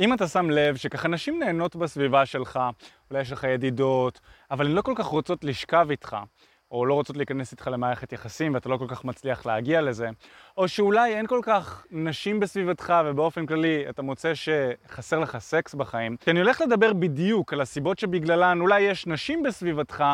אם 0.00 0.12
אתה 0.12 0.28
שם 0.28 0.50
לב 0.50 0.76
שככה 0.76 1.08
נשים 1.08 1.38
נהנות 1.38 1.76
בסביבה 1.76 2.26
שלך, 2.26 2.60
אולי 3.10 3.22
יש 3.22 3.32
לך 3.32 3.44
ידידות, 3.44 4.20
אבל 4.50 4.66
הן 4.66 4.72
לא 4.72 4.82
כל 4.82 4.92
כך 4.96 5.04
רוצות 5.04 5.44
לשכב 5.44 5.86
איתך, 5.90 6.16
או 6.70 6.86
לא 6.86 6.94
רוצות 6.94 7.16
להיכנס 7.16 7.52
איתך 7.52 7.68
למערכת 7.72 8.12
יחסים 8.12 8.54
ואתה 8.54 8.68
לא 8.68 8.76
כל 8.76 8.86
כך 8.88 9.04
מצליח 9.04 9.46
להגיע 9.46 9.82
לזה, 9.82 10.08
או 10.56 10.68
שאולי 10.68 11.14
אין 11.14 11.26
כל 11.26 11.40
כך 11.42 11.86
נשים 11.90 12.40
בסביבתך 12.40 12.94
ובאופן 13.06 13.46
כללי 13.46 13.88
אתה 13.88 14.02
מוצא 14.02 14.32
שחסר 14.34 15.18
לך 15.18 15.38
סקס 15.38 15.74
בחיים, 15.74 16.16
כי 16.16 16.30
אני 16.30 16.40
הולך 16.40 16.60
לדבר 16.60 16.92
בדיוק 16.92 17.52
על 17.52 17.60
הסיבות 17.60 17.98
שבגללן 17.98 18.60
אולי 18.60 18.80
יש 18.80 19.06
נשים 19.06 19.42
בסביבתך 19.42 20.04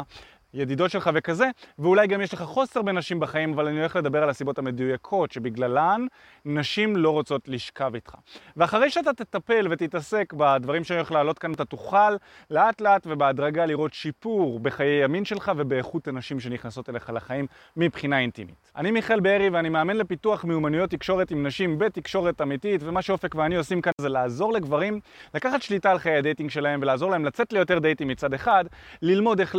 ידידות 0.54 0.90
שלך 0.90 1.10
וכזה, 1.14 1.46
ואולי 1.78 2.06
גם 2.06 2.20
יש 2.20 2.34
לך 2.34 2.42
חוסר 2.42 2.82
בנשים 2.82 3.20
בחיים, 3.20 3.52
אבל 3.52 3.66
אני 3.66 3.78
הולך 3.78 3.96
לדבר 3.96 4.22
על 4.22 4.30
הסיבות 4.30 4.58
המדויקות 4.58 5.32
שבגללן 5.32 6.06
נשים 6.44 6.96
לא 6.96 7.10
רוצות 7.10 7.48
לשכב 7.48 7.90
איתך. 7.94 8.14
ואחרי 8.56 8.90
שאתה 8.90 9.12
תטפל 9.12 9.66
ותתעסק 9.70 10.32
בדברים 10.36 10.84
שאני 10.84 10.98
הולך 10.98 11.12
להעלות 11.12 11.38
כאן, 11.38 11.52
אתה 11.52 11.64
תוכל 11.64 12.16
לאט 12.50 12.80
לאט 12.80 13.06
ובהדרגה 13.06 13.66
לראות 13.66 13.94
שיפור 13.94 14.60
בחיי 14.60 15.04
המין 15.04 15.24
שלך 15.24 15.52
ובאיכות 15.56 16.08
הנשים 16.08 16.40
שנכנסות 16.40 16.88
אליך 16.88 17.10
לחיים 17.10 17.46
מבחינה 17.76 18.18
אינטימית. 18.18 18.70
אני 18.76 18.90
מיכאל 18.90 19.20
בארי 19.20 19.48
ואני 19.48 19.68
מאמן 19.68 19.96
לפיתוח 19.96 20.44
מיומנויות 20.44 20.90
תקשורת 20.90 21.30
עם 21.30 21.46
נשים 21.46 21.78
בתקשורת 21.78 22.40
אמיתית, 22.40 22.80
ומה 22.84 23.02
שאופק 23.02 23.34
ואני 23.34 23.56
עושים 23.56 23.80
כאן 23.80 23.92
זה 24.00 24.08
לעזור 24.08 24.52
לגברים 24.52 25.00
לקחת 25.34 25.62
שליטה 25.62 25.90
על 25.90 25.98
חיי 25.98 26.16
ה 26.16 26.21
dating 26.21 26.50
שלהם 26.50 26.80
ולעזור 26.82 27.10
להם 27.10 27.24
לצאת 27.24 27.52
ליותר 27.52 27.78
דייטים 27.78 28.08
מצד 28.08 28.34
אחד, 28.34 28.64
ללמוד 29.02 29.40
איך 29.40 29.54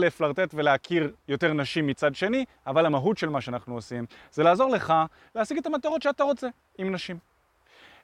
להכיר 0.84 1.12
יותר 1.28 1.54
נשים 1.54 1.88
מצד 1.88 2.16
שני, 2.16 2.46
אבל 2.68 2.86
המהות 2.86 3.18
של 3.18 3.30
מה 3.30 3.42
שאנחנו 3.42 3.76
עושים 3.76 4.06
זה 4.32 4.44
לעזור 4.44 4.70
לך 4.70 4.94
להשיג 5.36 5.58
את 5.58 5.66
המטרות 5.66 6.02
שאתה 6.02 6.24
רוצה 6.24 6.48
עם 6.78 6.92
נשים. 6.92 7.18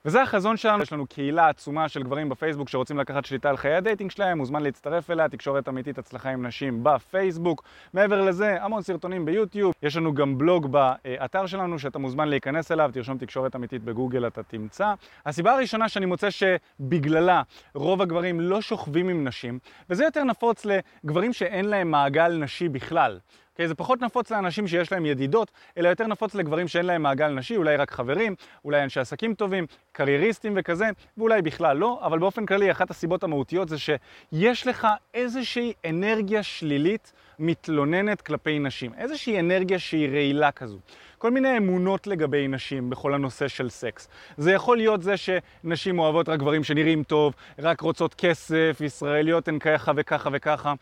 וזה 0.04 0.22
החזון 0.22 0.56
שלנו, 0.56 0.82
יש 0.82 0.92
לנו 0.92 1.06
קהילה 1.06 1.48
עצומה 1.48 1.88
של 1.88 2.02
גברים 2.02 2.28
בפייסבוק 2.28 2.68
שרוצים 2.68 2.98
לקחת 2.98 3.24
שליטה 3.24 3.50
על 3.50 3.56
חיי 3.56 3.74
ה 3.74 3.79
dating 3.79 4.10
שלהם, 4.10 4.38
מוזמן 4.38 4.62
להצטרף 4.62 5.10
אליה, 5.10 5.28
תקשורת 5.28 5.68
אמיתית 5.68 5.98
הצלחה 5.98 6.30
עם 6.30 6.46
נשים 6.46 6.80
בפייסבוק. 6.82 7.62
מעבר 7.94 8.22
לזה, 8.22 8.62
המון 8.62 8.82
סרטונים 8.82 9.24
ביוטיוב, 9.24 9.74
יש 9.82 9.96
לנו 9.96 10.14
גם 10.14 10.38
בלוג 10.38 10.66
באתר 10.72 11.46
שלנו 11.46 11.78
שאתה 11.78 11.98
מוזמן 11.98 12.28
להיכנס 12.28 12.72
אליו, 12.72 12.90
תרשום 12.92 13.18
תקשורת 13.18 13.56
אמיתית 13.56 13.82
בגוגל, 13.84 14.26
אתה 14.26 14.42
תמצא. 14.42 14.94
הסיבה 15.26 15.52
הראשונה 15.52 15.88
שאני 15.88 16.06
מוצא 16.06 16.28
שבגללה 16.30 17.42
רוב 17.74 18.02
הגברים 18.02 18.40
לא 18.40 18.60
שוכבים 18.60 19.08
עם 19.08 19.24
נשים, 19.24 19.58
וזה 19.90 20.04
יותר 20.04 20.24
נפוץ 20.24 20.66
לגברים 21.04 21.32
שאין 21.32 21.64
להם 21.64 21.90
מעגל 21.90 22.38
נשי 22.38 22.68
בכלל. 22.68 23.18
Okay, 23.60 23.66
זה 23.66 23.74
פחות 23.74 24.00
נפוץ 24.00 24.30
לאנשים 24.30 24.68
שיש 24.68 24.92
להם 24.92 25.06
ידידות, 25.06 25.50
אלא 25.78 25.88
יותר 25.88 26.06
נפוץ 26.06 26.34
לגברים 26.34 26.68
שאין 26.68 26.86
להם 26.86 27.02
מעגל 27.02 27.28
נשי, 27.28 27.56
אולי 27.56 27.76
רק 27.76 27.90
חברים, 27.90 28.34
אולי 28.64 28.82
אנשי 28.82 29.00
עסקים 29.00 29.34
טובים, 29.34 29.66
קרייריסטים 29.92 30.52
וכזה, 30.56 30.86
ואולי 31.18 31.42
בכלל 31.42 31.76
לא, 31.76 32.00
אבל 32.02 32.18
באופן 32.18 32.46
כללי 32.46 32.70
אחת 32.70 32.90
הסיבות 32.90 33.24
המהותיות 33.24 33.68
זה 33.68 33.76
שיש 33.78 34.66
לך 34.66 34.86
איזושהי 35.14 35.72
אנרגיה 35.88 36.42
שלילית 36.42 37.12
מתלוננת 37.38 38.20
כלפי 38.20 38.58
נשים, 38.58 38.92
איזושהי 38.98 39.40
אנרגיה 39.40 39.78
שהיא 39.78 40.08
רעילה 40.08 40.52
כזו. 40.52 40.78
כל 41.18 41.30
מיני 41.30 41.56
אמונות 41.56 42.06
לגבי 42.06 42.48
נשים 42.48 42.90
בכל 42.90 43.14
הנושא 43.14 43.48
של 43.48 43.70
סקס. 43.70 44.08
זה 44.36 44.52
יכול 44.52 44.76
להיות 44.76 45.02
זה 45.02 45.14
שנשים 45.16 45.98
אוהבות 45.98 46.28
רק 46.28 46.38
גברים 46.38 46.64
שנראים 46.64 47.02
טוב, 47.02 47.34
רק 47.58 47.80
רוצות 47.80 48.14
כסף, 48.14 48.78
ישראליות 48.80 49.48
הן 49.48 49.58
ככה 49.58 49.92
וככה 49.96 50.30
וככה. 50.32 50.74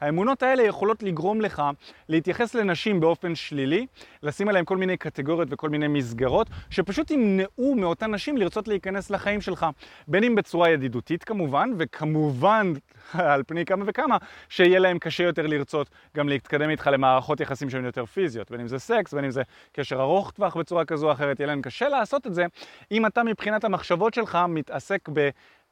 האמונות 0.00 0.42
האלה 0.42 0.62
יכולות 0.62 1.02
לגרום 1.02 1.40
לך 1.40 1.62
להתייחס 2.08 2.54
לנשים 2.54 3.00
באופן 3.00 3.34
שלילי, 3.34 3.86
לשים 4.22 4.48
עליהן 4.48 4.64
כל 4.64 4.76
מיני 4.76 4.96
קטגוריות 4.96 5.48
וכל 5.50 5.68
מיני 5.68 5.88
מסגרות, 5.88 6.46
שפשוט 6.70 7.10
ימנעו 7.10 7.74
מאותן 7.74 8.14
נשים 8.14 8.36
לרצות 8.36 8.68
להיכנס 8.68 9.10
לחיים 9.10 9.40
שלך. 9.40 9.66
בין 10.08 10.24
אם 10.24 10.34
בצורה 10.34 10.70
ידידותית 10.70 11.24
כמובן, 11.24 11.70
וכמובן 11.78 12.72
על 13.12 13.42
פני 13.46 13.64
כמה 13.64 13.84
וכמה, 13.86 14.16
שיהיה 14.48 14.78
להם 14.78 14.98
קשה 14.98 15.24
יותר 15.24 15.46
לרצות 15.46 15.90
גם 16.16 16.28
להתקדם 16.28 16.70
איתך 16.70 16.90
למערכות 16.92 17.40
יחסים 17.40 17.70
שהן 17.70 17.84
יותר 17.84 18.06
פיזיות. 18.06 18.50
בין 18.50 18.60
אם 18.60 18.68
זה 18.68 18.78
סקס, 18.78 19.14
בין 19.14 19.24
אם 19.24 19.30
זה 19.30 19.42
קשר 19.72 20.00
ארוך 20.00 20.30
טווח 20.30 20.56
בצורה 20.56 20.84
כזו 20.84 21.06
או 21.06 21.12
אחרת, 21.12 21.40
יהיה 21.40 21.46
להם 21.46 21.62
קשה 21.62 21.88
לעשות 21.88 22.26
את 22.26 22.34
זה, 22.34 22.46
אם 22.92 23.06
אתה 23.06 23.22
מבחינת 23.22 23.64
המחשבות 23.64 24.14
שלך 24.14 24.38
מתעסק 24.48 25.08
ב... 25.12 25.28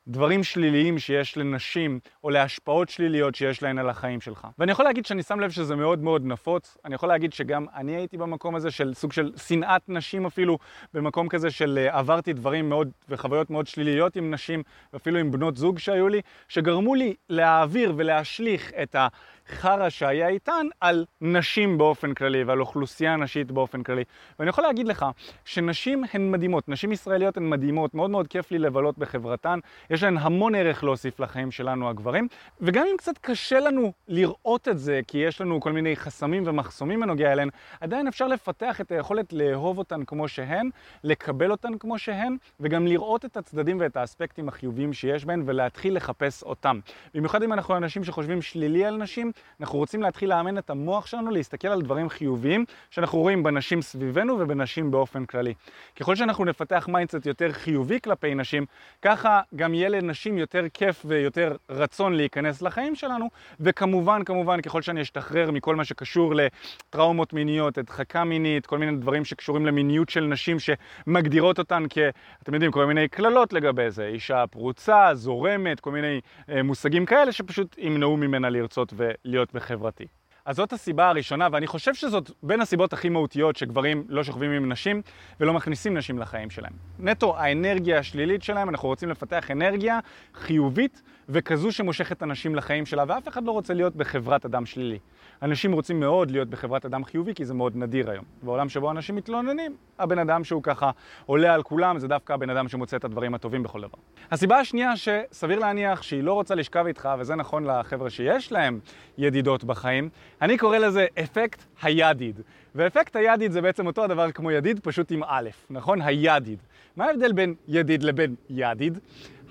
דברים 0.09 0.45
שליליים 0.45 0.99
שיש 0.99 1.37
לנשים, 1.37 2.01
או 2.25 2.31
להשפעות 2.31 2.89
שליליות 2.89 3.35
שיש 3.35 3.63
להן 3.63 3.79
על 3.79 3.89
החיים 3.89 4.21
שלך. 4.21 4.47
ואני 4.59 4.73
יכול 4.73 4.85
להגיד 4.85 5.07
שאני 5.07 5.23
שם 5.23 5.41
לב 5.41 5.51
שזה 5.51 5.77
מאוד 5.77 5.99
מאוד 5.99 6.25
נפוץ. 6.25 6.77
אני 6.85 6.95
יכול 6.95 7.09
להגיד 7.09 7.33
שגם 7.33 7.67
אני 7.75 7.97
הייתי 7.97 8.17
במקום 8.17 8.55
הזה 8.55 8.71
של 8.71 8.95
סוג 8.95 9.13
של 9.13 9.33
שנאת 9.37 9.89
נשים 9.89 10.27
אפילו, 10.27 10.59
במקום 10.95 11.29
כזה 11.29 11.51
של 11.51 11.89
uh, 11.91 11.97
עברתי 11.97 12.33
דברים 12.33 12.69
מאוד 12.69 12.91
וחוויות 13.09 13.51
מאוד 13.51 13.67
שליליות 13.67 14.17
עם 14.17 14.31
נשים, 14.35 14.63
ואפילו 14.93 15.19
עם 15.19 15.31
בנות 15.31 15.57
זוג 15.57 15.79
שהיו 15.79 16.09
לי, 16.09 16.21
שגרמו 16.49 16.95
לי 16.95 17.15
להעביר 17.29 17.93
ולהשליך 17.97 18.73
את 18.83 18.95
ה... 18.95 19.09
חרא 19.49 19.89
שהיה 19.89 20.29
איתן 20.29 20.67
על 20.81 21.05
נשים 21.21 21.79
באופן 21.79 22.15
כללי 22.15 22.45
ועל 22.45 22.61
אוכלוסייה 22.61 23.17
נשית 23.17 23.51
באופן 23.51 23.83
כללי. 23.83 24.05
ואני 24.39 24.51
יכול 24.51 24.65
להגיד 24.65 24.89
לך 24.89 25.07
שנשים 25.45 26.05
הן 26.13 26.31
מדהימות, 26.31 26.69
נשים 26.69 26.93
ישראליות 26.93 27.37
הן 27.37 27.51
מדהימות, 27.51 27.95
מאוד 27.95 28.11
מאוד 28.11 28.29
כיף 28.29 28.51
לי 28.51 28.59
לבלות 28.59 28.99
בחברתן, 28.99 29.59
יש 29.91 30.03
להן 30.03 30.19
המון 30.19 30.55
ערך 30.55 30.85
להוסיף 30.85 31.21
לחיים 31.21 31.51
שלנו 31.51 31.89
הגברים, 31.89 32.29
וגם 32.61 32.87
אם 32.91 32.97
קצת 32.97 33.19
קשה 33.19 33.61
לנו 33.61 33.93
לראות 34.09 34.69
את 34.69 34.79
זה, 34.79 35.01
כי 35.07 35.19
יש 35.19 35.41
לנו 35.41 35.61
כל 35.61 35.73
מיני 35.73 35.97
חסמים 35.97 36.43
ומחסומים 36.47 37.01
בנוגע 37.01 37.33
אליהן, 37.33 37.49
עדיין 37.81 38.07
אפשר 38.07 38.27
לפתח 38.27 38.81
את 38.81 38.93
היכולת 38.93 39.33
לאהוב 39.33 39.79
אותן 39.79 40.05
כמו 40.05 40.29
שהן, 40.29 40.71
לקבל 41.05 41.51
אותן 41.51 41.79
כמו 41.79 41.99
שהן, 41.99 42.37
וגם 42.61 42.87
לראות 42.87 43.25
את 43.25 43.37
הצדדים 43.37 43.81
ואת 43.81 43.97
האספקטים 43.97 44.49
החיוביים 44.49 44.93
שיש 44.93 45.25
בהן 45.25 45.43
ולהתחיל 45.47 45.97
לחפש 45.97 46.43
אותם. 46.43 46.81
במיוחד 47.15 47.43
אם 47.43 47.53
אנחנו 47.53 47.77
אנשים 47.77 48.05
שחושבים 48.05 48.43
שלילי 48.43 48.85
על 48.85 48.97
נשים, 48.97 49.33
אנחנו 49.61 49.79
רוצים 49.79 50.03
להתחיל 50.03 50.31
לאמן 50.31 50.59
את 50.59 50.71
המוח 50.71 51.07
שלנו 51.07 51.31
להסתכל 51.31 51.69
על 51.69 51.83
דברים 51.83 52.09
חיוביים 52.09 52.65
שאנחנו 52.91 53.19
רואים 53.19 53.43
בנשים 53.43 53.83
סביבנו 53.83 54.37
ובנשים 54.39 54.91
באופן 54.91 55.25
כללי. 55.25 55.55
ככל 55.97 56.17
שאנחנו 56.17 56.45
נפתח 56.45 56.89
mindset 56.89 57.27
יותר 57.27 57.53
חיובי 57.53 58.01
כלפי 58.01 58.35
נשים, 58.35 58.67
ככה 59.03 59.41
גם 59.57 59.75
יהיה 59.75 59.89
לנשים 59.89 60.39
יותר 60.39 60.65
כיף 60.75 61.03
ויותר 61.05 61.57
רצון 61.71 62.13
להיכנס 62.13 62.63
לחיים 62.63 62.95
שלנו, 62.95 63.31
וכמובן, 63.61 64.25
כמובן, 64.25 64.61
ככל 64.61 64.83
שאני 64.83 65.03
אשתחרר 65.03 65.51
מכל 65.51 65.77
מה 65.77 65.85
שקשור 65.85 66.35
לטראומות 66.35 67.33
מיניות, 67.33 67.79
הדחקה 67.79 68.25
מינית, 68.25 68.67
כל 68.67 68.79
מיני 68.79 68.97
דברים 68.97 69.25
שקשורים 69.25 69.67
למיניות 69.67 70.09
של 70.09 70.25
נשים 70.25 70.57
שמגדירות 70.59 71.59
אותן 71.59 71.85
כ... 71.91 71.99
אתם 72.43 72.55
יודעים, 72.55 72.73
כל 72.73 72.87
מיני 72.87 73.09
קללות 73.09 73.53
לגבי 73.53 73.91
זה, 73.91 74.07
אישה 74.07 74.47
פרוצה, 74.47 75.15
זורמת, 75.15 75.81
כל 75.81 75.91
מיני 75.91 76.21
אה, 76.49 76.63
מושגים 76.63 77.07
כאלה 77.07 77.33
שפשוט 77.33 77.79
ימנעו 77.79 78.17
ממנה 78.17 78.51
לרצות 78.51 78.93
ו... 78.97 79.11
להיות 79.25 79.55
בחברתי. 79.55 80.07
אז 80.45 80.57
זאת 80.57 80.73
הסיבה 80.73 81.09
הראשונה, 81.09 81.49
ואני 81.53 81.67
חושב 81.67 81.95
שזאת 81.95 82.31
בין 82.43 82.61
הסיבות 82.61 82.93
הכי 82.93 83.09
מהותיות 83.09 83.57
שגברים 83.57 84.05
לא 84.09 84.25
שוכבים 84.25 84.51
עם 84.51 84.73
נשים 84.73 85.03
ולא 85.41 85.53
מכניסים 85.53 85.97
נשים 85.97 86.19
לחיים 86.19 86.51
שלהם. 86.51 86.73
נטו 86.99 87.39
האנרגיה 87.39 87.99
השלילית 87.99 88.43
שלהם, 88.43 88.69
אנחנו 88.69 88.89
רוצים 88.89 89.09
לפתח 89.09 89.51
אנרגיה 89.51 89.99
חיובית 90.35 91.03
וכזו 91.29 91.73
שמושכת 91.73 92.23
אנשים 92.23 92.55
לחיים 92.55 92.87
שלה, 92.87 93.05
ואף 93.09 93.29
אחד 93.29 93.45
לא 93.45 93.51
רוצה 93.51 93.75
להיות 93.75 93.97
בחברת 93.97 94.45
אדם 94.45 94.67
שלילי. 94.67 94.99
אנשים 95.43 95.73
רוצים 95.73 96.01
מאוד 96.01 96.31
להיות 96.31 96.49
בחברת 96.49 96.85
אדם 96.85 97.05
חיובי, 97.05 97.35
כי 97.35 97.45
זה 97.45 97.55
מאוד 97.55 97.77
נדיר 97.77 98.11
היום. 98.11 98.25
בעולם 98.43 98.69
שבו 98.69 98.91
אנשים 98.91 99.17
מתלוננים, 99.17 99.77
הבן 99.99 100.19
אדם 100.19 100.45
שהוא 100.45 100.63
ככה 100.63 100.91
עולה 101.27 101.55
על 101.55 101.63
כולם, 101.63 101.99
זה 101.99 102.09
דווקא 102.09 102.33
הבן 102.33 102.51
אדם 102.51 102.69
שמוצא 102.69 102.97
את 102.97 103.05
הדברים 103.05 103.35
הטובים 103.35 103.63
בכל 103.63 103.81
דבר. 103.81 103.99
הסיבה 104.31 104.59
השנייה 104.59 104.93
שסביר 104.97 105.59
להניח 105.59 106.03
שהיא 106.03 106.23
לא 106.23 106.33
רוצה 106.33 106.55
לשכב 106.55 106.87
איתך, 106.87 107.09
וזה 107.19 107.35
נכון 107.35 107.65
לחבר'ה 107.65 108.11
שיש 108.11 108.53
להם 108.53 108.81
ידידות 109.19 109.65
בחיים, 109.65 110.09
אני 110.43 110.59
קורא 110.59 110.79
לזה 110.79 111.07
אפקט 111.21 111.63
הידיד. 111.83 112.41
ואפקט 112.75 113.17
הידיד 113.17 113.53
זה 113.53 113.63
בעצם 113.63 113.87
אותו 113.87 114.05
הדבר 114.05 114.33
כמו 114.33 114.51
ידיד, 114.51 114.81
פשוט 114.83 115.11
עם 115.13 115.23
א', 115.27 115.49
נכון? 115.71 116.03
הידיד. 116.03 116.59
מה 116.97 117.05
ההבדל 117.05 117.33
בין 117.33 117.55
ידיד 117.69 118.03
לבין 118.03 118.35
ידיד? 118.51 118.99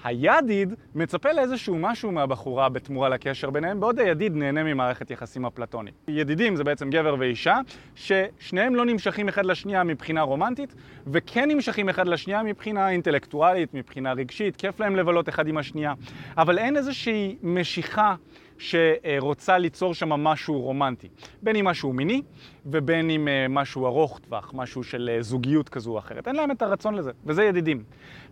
הידיד 0.03 0.73
מצפה 0.95 1.31
לאיזשהו 1.31 1.75
משהו 1.79 2.11
מהבחורה 2.11 2.69
בתמורה 2.69 3.09
לקשר 3.09 3.49
ביניהם, 3.49 3.79
בעוד 3.79 3.99
הידיד 3.99 4.35
נהנה 4.35 4.63
ממערכת 4.63 5.11
יחסים 5.11 5.45
אפלטונית. 5.45 5.93
ידידים 6.07 6.55
זה 6.55 6.63
בעצם 6.63 6.89
גבר 6.89 7.15
ואישה, 7.19 7.57
ששניהם 7.95 8.75
לא 8.75 8.85
נמשכים 8.85 9.27
אחד 9.27 9.45
לשנייה 9.45 9.83
מבחינה 9.83 10.21
רומנטית, 10.21 10.75
וכן 11.07 11.51
נמשכים 11.51 11.89
אחד 11.89 12.07
לשנייה 12.07 12.43
מבחינה 12.43 12.89
אינטלקטואלית, 12.89 13.73
מבחינה 13.73 14.13
רגשית, 14.13 14.55
כיף 14.55 14.79
להם 14.79 14.95
לבלות 14.95 15.29
אחד 15.29 15.47
עם 15.47 15.57
השנייה, 15.57 15.93
אבל 16.37 16.57
אין 16.57 16.77
איזושהי 16.77 17.35
משיכה 17.43 18.15
שרוצה 18.63 19.57
ליצור 19.57 19.93
שם 19.93 20.09
משהו 20.09 20.61
רומנטי. 20.61 21.07
בין 21.41 21.55
אם 21.55 21.65
משהו 21.65 21.93
מיני 21.93 22.21
ובין 22.65 23.09
אם 23.09 23.27
אה, 23.27 23.45
משהו 23.49 23.85
ארוך 23.85 24.19
טווח, 24.19 24.51
משהו 24.53 24.83
של 24.83 25.09
אה, 25.13 25.21
זוגיות 25.21 25.69
כזו 25.69 25.91
או 25.91 25.99
אחרת. 25.99 26.27
אין 26.27 26.35
להם 26.35 26.51
את 26.51 26.61
הרצון 26.61 26.95
לזה, 26.95 27.11
וזה 27.25 27.43
ידידים. 27.43 27.83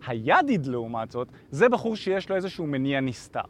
הידיד 0.06 0.66
לעומת 0.66 1.10
זאת, 1.10 1.28
זה 1.50 1.68
בחור 1.68 1.96
שיש 1.96 2.28
לו 2.28 2.36
איזשהו 2.36 2.66
מניע 2.66 3.00
נסתר. 3.00 3.40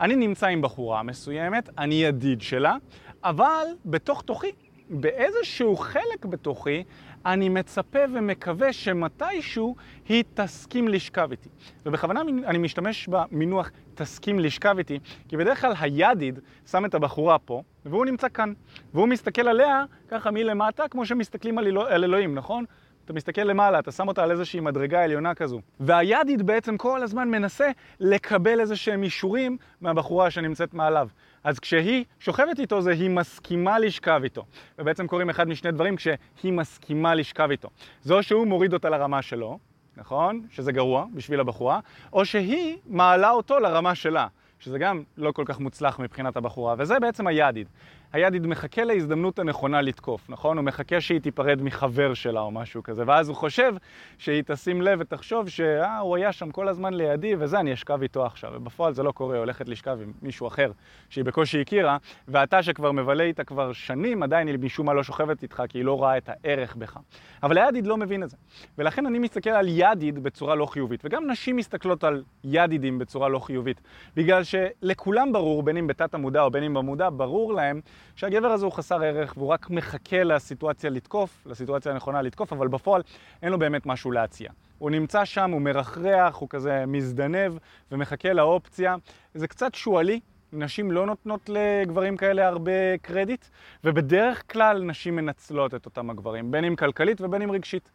אני 0.00 0.16
נמצא 0.16 0.46
עם 0.46 0.62
בחורה 0.62 1.02
מסוימת, 1.02 1.70
אני 1.78 1.94
ידיד 1.94 2.40
שלה, 2.40 2.76
אבל 3.24 3.66
בתוך 3.84 4.22
תוכי, 4.22 4.52
באיזשהו 4.90 5.76
חלק 5.76 6.24
בתוכי, 6.24 6.84
אני 7.26 7.48
מצפה 7.48 7.98
ומקווה 8.12 8.72
שמתישהו 8.72 9.76
היא 10.08 10.24
תסכים 10.34 10.88
לשכב 10.88 11.28
איתי. 11.30 11.48
ובכוונה 11.86 12.20
אני 12.20 12.58
משתמש 12.58 13.08
במינוח 13.08 13.70
תסכים 13.94 14.38
לשכב 14.38 14.78
איתי, 14.78 14.98
כי 15.28 15.36
בדרך 15.36 15.60
כלל 15.60 15.72
הידיד 15.80 16.38
שם 16.70 16.84
את 16.84 16.94
הבחורה 16.94 17.38
פה, 17.38 17.62
והוא 17.84 18.06
נמצא 18.06 18.28
כאן. 18.28 18.52
והוא 18.94 19.08
מסתכל 19.08 19.48
עליה 19.48 19.84
ככה 20.08 20.30
מלמטה, 20.30 20.88
כמו 20.88 21.06
שמסתכלים 21.06 21.58
על, 21.58 21.66
אלוה, 21.66 21.94
על 21.94 22.04
אלוהים, 22.04 22.34
נכון? 22.34 22.64
אתה 23.04 23.12
מסתכל 23.12 23.42
למעלה, 23.42 23.78
אתה 23.78 23.92
שם 23.92 24.08
אותה 24.08 24.22
על 24.22 24.30
איזושהי 24.30 24.60
מדרגה 24.60 25.04
עליונה 25.04 25.34
כזו. 25.34 25.60
והידיד 25.80 26.46
בעצם 26.46 26.76
כל 26.76 27.02
הזמן 27.02 27.30
מנסה 27.30 27.70
לקבל 28.00 28.60
איזה 28.60 28.76
שהם 28.76 29.02
אישורים 29.02 29.56
מהבחורה 29.80 30.30
שנמצאת 30.30 30.74
מעליו. 30.74 31.08
אז 31.44 31.58
כשהיא 31.58 32.04
שוכבת 32.20 32.58
איתו 32.58 32.80
זה 32.80 32.90
היא 32.90 33.10
מסכימה 33.10 33.78
לשכב 33.78 34.20
איתו. 34.24 34.44
ובעצם 34.78 35.06
קוראים 35.06 35.30
אחד 35.30 35.48
משני 35.48 35.72
דברים 35.72 35.96
כשהיא 35.96 36.52
מסכימה 36.52 37.14
לשכב 37.14 37.48
איתו. 37.50 37.68
זה 38.02 38.14
או 38.14 38.22
שהוא 38.22 38.46
מוריד 38.46 38.72
אותה 38.72 38.88
לרמה 38.90 39.22
שלו, 39.22 39.58
נכון? 39.96 40.46
שזה 40.50 40.72
גרוע 40.72 41.06
בשביל 41.14 41.40
הבחורה, 41.40 41.80
או 42.12 42.24
שהיא 42.24 42.76
מעלה 42.86 43.30
אותו 43.30 43.58
לרמה 43.58 43.94
שלה. 43.94 44.26
שזה 44.58 44.78
גם 44.78 45.02
לא 45.16 45.32
כל 45.32 45.42
כך 45.46 45.60
מוצלח 45.60 45.98
מבחינת 45.98 46.36
הבחורה, 46.36 46.74
וזה 46.78 47.00
בעצם 47.00 47.26
הידיד. 47.26 47.68
הידיד 48.14 48.46
מחכה 48.46 48.84
להזדמנות 48.84 49.38
הנכונה 49.38 49.80
לתקוף, 49.80 50.30
נכון? 50.30 50.56
הוא 50.56 50.64
מחכה 50.64 51.00
שהיא 51.00 51.20
תיפרד 51.20 51.62
מחבר 51.62 52.14
שלה 52.14 52.40
או 52.40 52.50
משהו 52.50 52.82
כזה, 52.82 53.02
ואז 53.06 53.28
הוא 53.28 53.36
חושב 53.36 53.74
שהיא 54.18 54.42
תשים 54.46 54.82
לב 54.82 54.98
ותחשוב 55.02 55.48
שאה, 55.48 55.98
הוא 55.98 56.16
היה 56.16 56.32
שם 56.32 56.50
כל 56.50 56.68
הזמן 56.68 56.94
לידי 56.94 57.34
וזה, 57.38 57.60
אני 57.60 57.72
אשכב 57.72 58.02
איתו 58.02 58.26
עכשיו. 58.26 58.52
ובפועל 58.54 58.94
זה 58.94 59.02
לא 59.02 59.12
קורה, 59.12 59.34
היא 59.34 59.38
הולכת 59.38 59.68
לשכב 59.68 59.98
עם 60.02 60.12
מישהו 60.22 60.46
אחר 60.46 60.72
שהיא 61.08 61.24
בקושי 61.24 61.60
הכירה, 61.60 61.96
ואתה 62.28 62.62
שכבר 62.62 62.92
מבלה 62.92 63.24
איתה 63.24 63.44
כבר 63.44 63.72
שנים, 63.72 64.22
עדיין 64.22 64.48
היא 64.48 64.58
משום 64.58 64.86
מה 64.86 64.94
לא 64.94 65.02
שוכבת 65.02 65.42
איתך, 65.42 65.62
כי 65.68 65.78
היא 65.78 65.84
לא 65.84 65.96
רואה 65.96 66.16
את 66.16 66.28
הערך 66.28 66.76
בך. 66.76 66.98
אבל 67.42 67.58
הידיד 67.58 67.86
לא 67.86 67.96
מבין 67.96 68.22
את 68.22 68.30
זה. 68.30 68.36
ולכן 68.78 69.06
אני 69.06 69.18
מסתכל 69.18 69.50
על 69.50 69.66
ידיד 69.68 70.18
בצורה 70.22 70.54
לא 70.54 70.66
חיובית, 70.66 71.00
וגם 71.04 71.30
נשים 71.30 71.56
מסתכלות 71.56 72.04
על 72.04 72.22
ידידים 72.44 72.98
בצורה 72.98 73.28
לא 73.28 73.38
חיובית, 73.38 73.80
בגלל 74.16 74.42
שלכולם 74.44 75.32
ברור, 75.32 75.62
בין 75.62 75.76
אם 75.76 75.86
בתת 75.86 76.14
המודע 76.14 76.42
או 76.42 76.50
בין 76.50 76.62
אם 76.62 76.74
במודע, 76.74 77.08
ברור 77.16 77.54
להם 77.54 77.80
שהגבר 78.16 78.48
הזה 78.48 78.64
הוא 78.64 78.72
חסר 78.72 79.02
ערך 79.02 79.34
והוא 79.36 79.48
רק 79.48 79.70
מחכה 79.70 80.24
לסיטואציה 80.24 80.90
לתקוף, 80.90 81.46
לסיטואציה 81.46 81.92
הנכונה 81.92 82.22
לתקוף, 82.22 82.52
אבל 82.52 82.68
בפועל 82.68 83.02
אין 83.42 83.52
לו 83.52 83.58
באמת 83.58 83.86
משהו 83.86 84.10
להציע. 84.10 84.50
הוא 84.78 84.90
נמצא 84.90 85.24
שם, 85.24 85.50
הוא 85.50 85.60
מרחרח, 85.60 86.36
הוא 86.36 86.48
כזה 86.48 86.84
מזדנב 86.86 87.52
ומחכה 87.92 88.32
לאופציה. 88.32 88.96
זה 89.34 89.48
קצת 89.48 89.74
שועלי, 89.74 90.20
נשים 90.52 90.90
לא 90.90 91.06
נותנות 91.06 91.50
לגברים 91.52 92.16
כאלה 92.16 92.48
הרבה 92.48 92.98
קרדיט, 93.02 93.44
ובדרך 93.84 94.52
כלל 94.52 94.82
נשים 94.82 95.16
מנצלות 95.16 95.74
את 95.74 95.86
אותם 95.86 96.10
הגברים, 96.10 96.50
בין 96.50 96.64
אם 96.64 96.76
כלכלית 96.76 97.20
ובין 97.20 97.42
אם 97.42 97.50
רגשית. 97.50 97.90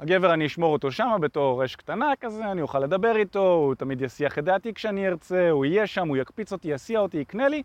הגבר 0.00 0.34
אני 0.34 0.46
אשמור 0.46 0.72
אותו 0.72 0.92
שם 0.92 1.18
בתור 1.20 1.64
אש 1.64 1.76
קטנה 1.76 2.12
כזה, 2.20 2.52
אני 2.52 2.62
אוכל 2.62 2.78
לדבר 2.78 3.16
איתו, 3.16 3.52
הוא 3.52 3.74
תמיד 3.74 4.00
יסיח 4.00 4.38
את 4.38 4.44
דעתי 4.44 4.74
כשאני 4.74 5.08
ארצה, 5.08 5.50
הוא 5.50 5.64
יהיה 5.64 5.86
שם, 5.86 6.08
הוא 6.08 6.16
יקפיץ 6.16 6.52
אותי, 6.52 6.68
יסיע 6.68 7.00
אותי, 7.00 7.16
יקנה 7.16 7.48
לי, 7.48 7.62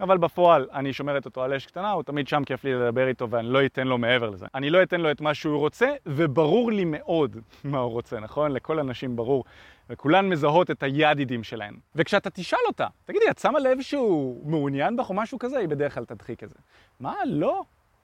אבל 0.00 0.18
בפועל 0.18 0.66
אני 0.72 0.92
שומרת 0.92 1.24
אותו 1.24 1.42
על 1.42 1.54
אש 1.54 1.66
קטנה, 1.66 1.90
הוא 1.90 2.02
תמיד 2.02 2.28
שם 2.28 2.44
כיף 2.44 2.64
לי 2.64 2.74
לדבר 2.74 3.08
איתו 3.08 3.30
ואני 3.30 3.48
לא 3.48 3.66
אתן 3.66 3.86
לו 3.86 3.98
מעבר 3.98 4.30
לזה. 4.30 4.46
אני 4.54 4.70
לא 4.70 4.82
אתן 4.82 5.00
לו 5.00 5.10
את 5.10 5.20
מה 5.20 5.34
שהוא 5.34 5.58
רוצה, 5.58 5.88
וברור 6.06 6.72
לי 6.72 6.84
מאוד 6.84 7.36
מה 7.64 7.78
הוא 7.78 7.92
רוצה, 7.92 8.20
נכון? 8.20 8.52
לכל 8.52 8.78
הנשים 8.78 9.16
ברור. 9.16 9.44
וכולן 9.90 10.28
מזהות 10.28 10.70
את 10.70 10.82
הידידים 10.82 11.44
שלהן. 11.44 11.74
וכשאתה 11.94 12.30
תשאל 12.30 12.58
אותה, 12.66 12.86
תגידי, 13.04 13.24
את 13.30 13.38
שמה 13.38 13.58
לב 13.58 13.80
שהוא 13.80 14.50
מעוניין 14.50 14.96
בך 14.96 15.10
או 15.10 15.14
משהו 15.14 15.38
כזה? 15.38 15.58
היא 15.58 15.68
בדרך 15.68 15.94
כלל 15.94 16.04
תדחיק 16.04 16.42
את 16.42 16.48
זה. 16.48 16.56
מה? 17.00 17.14
לא. 17.26 17.62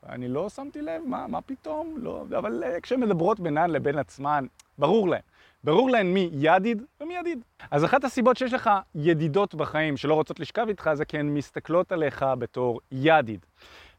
אני 0.08 0.28
לא 0.28 0.48
שמתי 0.48 0.82
לב, 0.82 1.02
מה, 1.06 1.26
מה 1.26 1.40
פתאום? 1.40 1.94
לא, 1.98 2.24
אבל 2.38 2.64
uh, 2.64 2.80
כשהן 2.80 3.00
מדברות 3.00 3.40
בינן 3.40 3.70
לבין 3.70 3.98
עצמן, 3.98 4.46
ברור 4.78 5.08
להן. 5.08 5.20
ברור 5.64 5.90
להן 5.90 6.06
מי 6.06 6.30
ידיד 6.32 6.82
ומי 7.00 7.14
ידיד. 7.14 7.44
אז 7.70 7.84
אחת 7.84 8.04
הסיבות 8.04 8.36
שיש 8.36 8.52
לך 8.52 8.70
ידידות 8.94 9.54
בחיים 9.54 9.96
שלא 9.96 10.14
רוצות 10.14 10.40
לשכב 10.40 10.66
איתך 10.68 10.90
זה 10.94 11.04
כי 11.04 11.18
הן 11.18 11.34
מסתכלות 11.34 11.92
עליך 11.92 12.24
בתור 12.38 12.80
ידיד. 12.92 13.46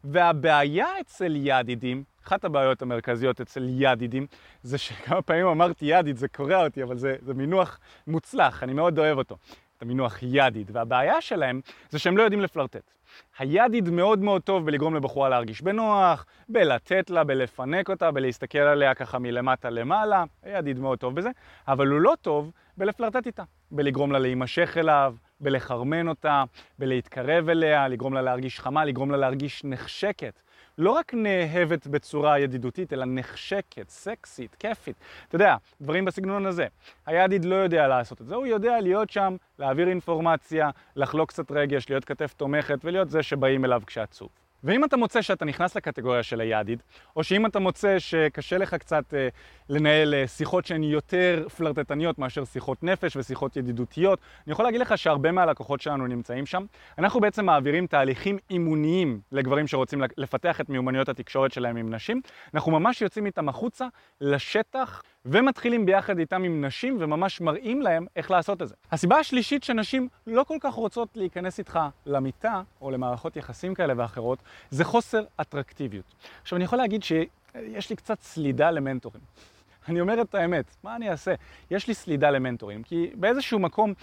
והבעיה 0.04 0.88
אצל 1.02 1.34
ידידים, 1.36 2.04
אחת 2.28 2.46
הבעיות 2.46 2.82
המרכזיות 2.82 3.42
אצל 3.42 3.66
ידידים, 3.70 4.28
זה 4.64 4.78
שכמה 4.78 5.22
פעמים 5.22 5.48
אמרתי 5.48 5.86
ידיד, 5.86 6.18
זה 6.18 6.28
קורע 6.28 6.66
אותי, 6.66 6.84
אבל 6.84 6.98
זה, 6.98 7.16
זה 7.22 7.34
מינוח 7.34 7.80
מוצלח, 8.08 8.64
אני 8.64 8.74
מאוד 8.74 9.00
אוהב 9.00 9.18
אותו. 9.18 9.38
המינוח 9.84 10.20
ידיד. 10.22 10.72
והבעיה 10.74 11.22
שלהם 11.22 11.62
זה 11.90 12.00
שהם 12.00 12.18
לא 12.18 12.24
יודעים 12.24 12.42
לפלרטט. 12.42 12.92
הידיד 13.38 13.90
מאוד 13.90 14.20
מאוד 14.20 14.42
טוב 14.42 14.66
בלגרום 14.66 14.96
לבחורה 14.96 15.30
להרגיש 15.30 15.62
בנוח, 15.62 16.26
בלתת 16.50 17.10
לה, 17.10 17.24
בלפנק 17.24 17.90
אותה, 17.90 18.12
בלהסתכל 18.12 18.58
עליה 18.58 18.94
ככה 18.96 19.20
מלמטה 19.20 19.70
למעלה, 19.70 20.24
הידיד 20.44 20.80
מאוד 20.80 21.00
טוב 21.00 21.16
בזה, 21.16 21.30
אבל 21.68 21.88
הוא 21.88 22.00
לא 22.00 22.14
טוב 22.22 22.52
בלפלרטט 22.78 23.28
איתה, 23.28 23.44
בלגרום 23.72 24.12
לה 24.12 24.20
להימשך 24.20 24.78
אליו, 24.78 25.16
בלחרמן 25.40 26.08
אותה, 26.08 26.44
בלהתקרב 26.80 27.50
אליה, 27.50 27.88
לגרום 27.88 28.14
לה 28.14 28.22
להרגיש 28.22 28.60
חמה, 28.60 28.86
לגרום 28.86 29.12
לה 29.12 29.18
להרגיש 29.18 29.64
נחשקת. 29.64 30.42
לא 30.78 30.92
רק 30.92 31.14
נאהבת 31.14 31.88
בצורה 31.88 32.40
ידידותית, 32.40 32.94
אלא 32.94 33.06
נחשקת, 33.08 33.90
סקסית, 33.90 34.56
כיפית. 34.56 34.96
אתה 35.28 35.36
יודע, 35.36 35.56
דברים 35.82 36.06
בסגנון 36.06 36.46
הזה. 36.46 36.68
הידיד 37.06 37.46
לא 37.46 37.56
יודע 37.56 37.88
לעשות 37.88 38.22
את 38.22 38.28
זה, 38.28 38.36
הוא 38.36 38.48
יודע 38.48 38.80
להיות 38.82 39.10
שם, 39.10 39.36
להעביר 39.60 39.88
אינפורמציה, 39.88 40.70
לחלוק 40.96 41.30
קצת 41.30 41.52
רגש, 41.52 41.90
להיות 41.90 42.06
כתף 42.06 42.34
תומכת 42.34 42.80
ולהיות 42.84 43.10
זה 43.10 43.24
שבאים 43.24 43.66
אליו 43.66 43.82
כשעצוב. 43.88 44.43
ואם 44.64 44.84
אתה 44.84 44.98
מוצא 44.98 45.22
שאתה 45.22 45.46
נכנס 45.46 45.76
לקטגוריה 45.76 46.24
של 46.24 46.42
הידיד, 46.42 46.84
או 47.16 47.24
שאם 47.24 47.46
אתה 47.46 47.60
מוצא 47.60 48.00
שקשה 48.00 48.58
לך 48.58 48.74
קצת 48.74 49.14
אה, 49.14 49.28
לנהל 49.70 50.14
אה, 50.14 50.28
שיחות 50.28 50.66
שהן 50.66 50.84
יותר 50.84 51.48
פלרטטניות 51.58 52.20
מאשר 52.20 52.46
שיחות 52.46 52.84
נפש 52.84 53.18
ושיחות 53.18 53.58
ידידותיות, 53.58 54.20
אני 54.48 54.52
יכול 54.54 54.66
להגיד 54.66 54.82
לך 54.82 54.98
שהרבה 54.98 55.32
מהלקוחות 55.32 55.82
שלנו 55.82 56.08
נמצאים 56.08 56.46
שם. 56.46 56.66
אנחנו 56.98 57.20
בעצם 57.20 57.46
מעבירים 57.46 57.88
תהליכים 57.88 58.38
אימוניים 58.50 59.22
לגברים 59.32 59.68
שרוצים 59.68 60.02
לפתח 60.18 60.62
את 60.62 60.70
מיומנויות 60.70 61.10
התקשורת 61.10 61.52
שלהם 61.52 61.78
עם 61.78 61.94
נשים. 61.94 62.22
אנחנו 62.54 62.72
ממש 62.72 63.02
יוצאים 63.02 63.26
איתם 63.26 63.50
החוצה 63.50 63.88
לשטח. 64.22 65.04
ומתחילים 65.26 65.86
ביחד 65.86 66.20
איתם 66.20 66.44
עם 66.44 66.66
נשים 66.66 66.98
וממש 67.00 67.42
מראים 67.42 67.82
להם 67.82 68.06
איך 68.16 68.32
לעשות 68.32 68.62
את 68.62 68.68
זה. 68.68 68.76
הסיבה 68.92 69.18
השלישית 69.18 69.64
שנשים 69.64 70.08
לא 70.28 70.44
כל 70.44 70.58
כך 70.60 70.74
רוצות 70.74 71.10
להיכנס 71.16 71.60
איתך 71.60 71.80
למיטה 72.06 72.62
או 72.82 72.92
למערכות 72.92 73.38
יחסים 73.38 73.74
כאלה 73.74 73.94
ואחרות 73.98 74.40
זה 74.70 74.84
חוסר 74.84 75.24
אטרקטיביות. 75.42 76.06
עכשיו 76.42 76.56
אני 76.56 76.66
יכול 76.66 76.78
להגיד 76.78 77.04
שיש 77.04 77.90
לי 77.90 77.96
קצת 77.96 78.22
סלידה 78.22 78.72
למנטורים. 78.72 79.22
אני 79.90 80.02
אומר 80.02 80.22
את 80.22 80.36
האמת, 80.36 80.66
מה 80.84 80.96
אני 80.96 81.10
אעשה? 81.10 81.34
יש 81.72 81.88
לי 81.88 81.94
סלידה 81.94 82.32
למנטורים, 82.32 82.84
כי 82.84 83.12
באיזשהו 83.16 83.60
מקום 83.60 83.94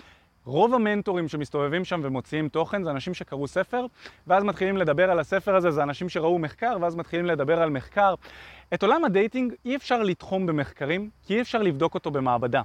רוב 0.51 0.75
המנטורים 0.75 1.29
שמסתובבים 1.29 1.85
שם 1.85 2.01
ומוציאים 2.05 2.49
תוכן 2.49 2.83
זה 2.83 2.91
אנשים 2.91 3.15
שקראו 3.15 3.47
ספר, 3.47 3.87
ואז 4.27 4.45
מתחילים 4.45 4.77
לדבר 4.77 5.11
על 5.11 5.19
הספר 5.19 5.57
הזה, 5.57 5.71
זה 5.71 5.83
אנשים 5.83 6.09
שראו 6.09 6.39
מחקר, 6.39 6.77
ואז 6.81 6.97
מתחילים 6.97 7.27
לדבר 7.27 7.63
על 7.63 7.71
מחקר. 7.71 8.15
את 8.75 8.83
עולם 8.83 9.05
ה 9.05 9.12
dating 9.12 9.55
אי 9.65 9.77
אפשר 9.77 10.03
לתחום 10.03 10.47
במחקרים, 10.47 11.11
כי 11.27 11.35
אי 11.35 11.41
אפשר 11.41 11.63
לבדוק 11.63 11.95
אותו 11.95 12.11
במעבדה. 12.11 12.63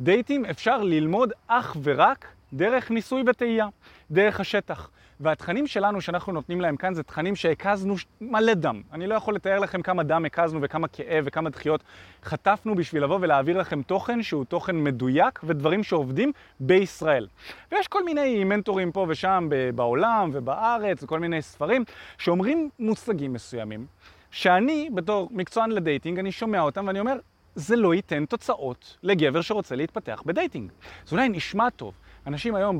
דייטים 0.00 0.44
אפשר 0.44 0.82
ללמוד 0.82 1.32
אך 1.46 1.76
ורק 1.82 2.26
דרך 2.52 2.90
ניסוי 2.90 3.22
וטעייה, 3.26 3.66
דרך 4.10 4.40
השטח. 4.40 4.90
והתכנים 5.20 5.66
שלנו 5.66 6.00
שאנחנו 6.00 6.32
נותנים 6.32 6.60
להם 6.60 6.76
כאן 6.76 6.94
זה 6.94 7.02
תכנים 7.02 7.36
שהקזנו 7.36 7.94
מלא 8.20 8.54
דם. 8.54 8.82
אני 8.92 9.06
לא 9.06 9.14
יכול 9.14 9.34
לתאר 9.34 9.58
לכם 9.58 9.82
כמה 9.82 10.02
דם 10.02 10.24
הקזנו 10.24 10.58
וכמה 10.62 10.88
כאב 10.88 11.24
וכמה 11.26 11.50
דחיות 11.50 11.84
חטפנו 12.24 12.74
בשביל 12.74 13.04
לבוא 13.04 13.18
ולהעביר 13.20 13.58
לכם 13.58 13.82
תוכן 13.82 14.22
שהוא 14.22 14.44
תוכן 14.44 14.84
מדויק 14.84 15.40
ודברים 15.44 15.82
שעובדים 15.82 16.32
בישראל. 16.60 17.26
ויש 17.72 17.88
כל 17.88 18.04
מיני 18.04 18.44
מנטורים 18.44 18.92
פה 18.92 19.06
ושם 19.08 19.48
בעולם 19.74 20.30
ובארץ 20.32 21.02
וכל 21.02 21.20
מיני 21.20 21.42
ספרים 21.42 21.84
שאומרים 22.18 22.70
מושגים 22.78 23.32
מסוימים. 23.32 23.86
שאני, 24.30 24.90
בתור 24.94 25.28
מקצוען 25.32 25.70
ל 25.70 25.76
dating, 25.76 26.18
אני 26.18 26.32
שומע 26.32 26.60
אותם 26.60 26.86
ואני 26.86 27.00
אומר, 27.00 27.16
זה 27.54 27.76
לא 27.76 27.94
ייתן 27.94 28.24
תוצאות 28.24 28.96
לגבר 29.02 29.40
שרוצה 29.40 29.76
להתפתח 29.76 30.22
ב 30.26 30.31
dating. 30.31 30.70
זה 31.06 31.16
אולי 31.16 31.28
נשמע 31.28 31.70
טוב. 31.70 31.94
אנשים 32.26 32.54
היום 32.54 32.78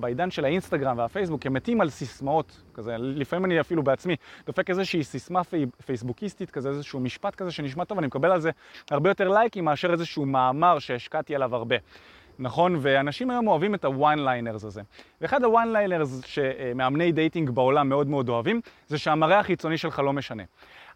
בעידן 0.00 0.30
של 0.30 0.44
האינסטגרם 0.44 0.98
והפייסבוק 0.98 1.46
הם 1.46 1.52
מתים 1.52 1.80
על 1.80 1.90
סיסמאות 1.90 2.62
כזה, 2.74 2.96
לפעמים 2.98 3.44
אני 3.44 3.60
אפילו 3.60 3.82
בעצמי 3.82 4.16
דופק 4.46 4.70
איזושהי 4.70 5.04
סיסמה 5.04 5.44
פי, 5.44 5.66
פייסבוקיסטית 5.86 6.50
כזה, 6.50 6.68
איזשהו 6.68 7.00
משפט 7.00 7.34
כזה 7.34 7.50
שנשמע 7.50 7.84
טוב, 7.84 7.98
אני 7.98 8.06
מקבל 8.06 8.32
על 8.32 8.40
זה 8.40 8.50
הרבה 8.90 9.10
יותר 9.10 9.28
לייקים 9.28 9.64
מאשר 9.64 9.92
איזשהו 9.92 10.26
מאמר 10.26 10.78
שהשקעתי 10.78 11.34
עליו 11.34 11.54
הרבה. 11.56 11.76
נכון? 12.38 12.76
ואנשים 12.80 13.30
היום 13.30 13.48
אוהבים 13.48 13.74
את 13.74 13.84
ה 13.84 13.92
one 13.92 14.18
liners 14.18 14.64
הזה. 14.64 14.82
ואחד 15.20 15.44
ה 15.44 15.51
one 15.51 15.72
liners 15.72 16.20
שמאמני 16.24 17.12
dating 17.12 17.50
בעולם 17.50 17.88
מאוד 17.88 18.06
מאוד 18.06 18.28
אוהבים, 18.28 18.60
זה 18.86 18.98
שהמראה 18.98 19.38
החיצוני 19.38 19.78
שלך 19.78 19.98
לא 19.98 20.12
משנה. 20.12 20.42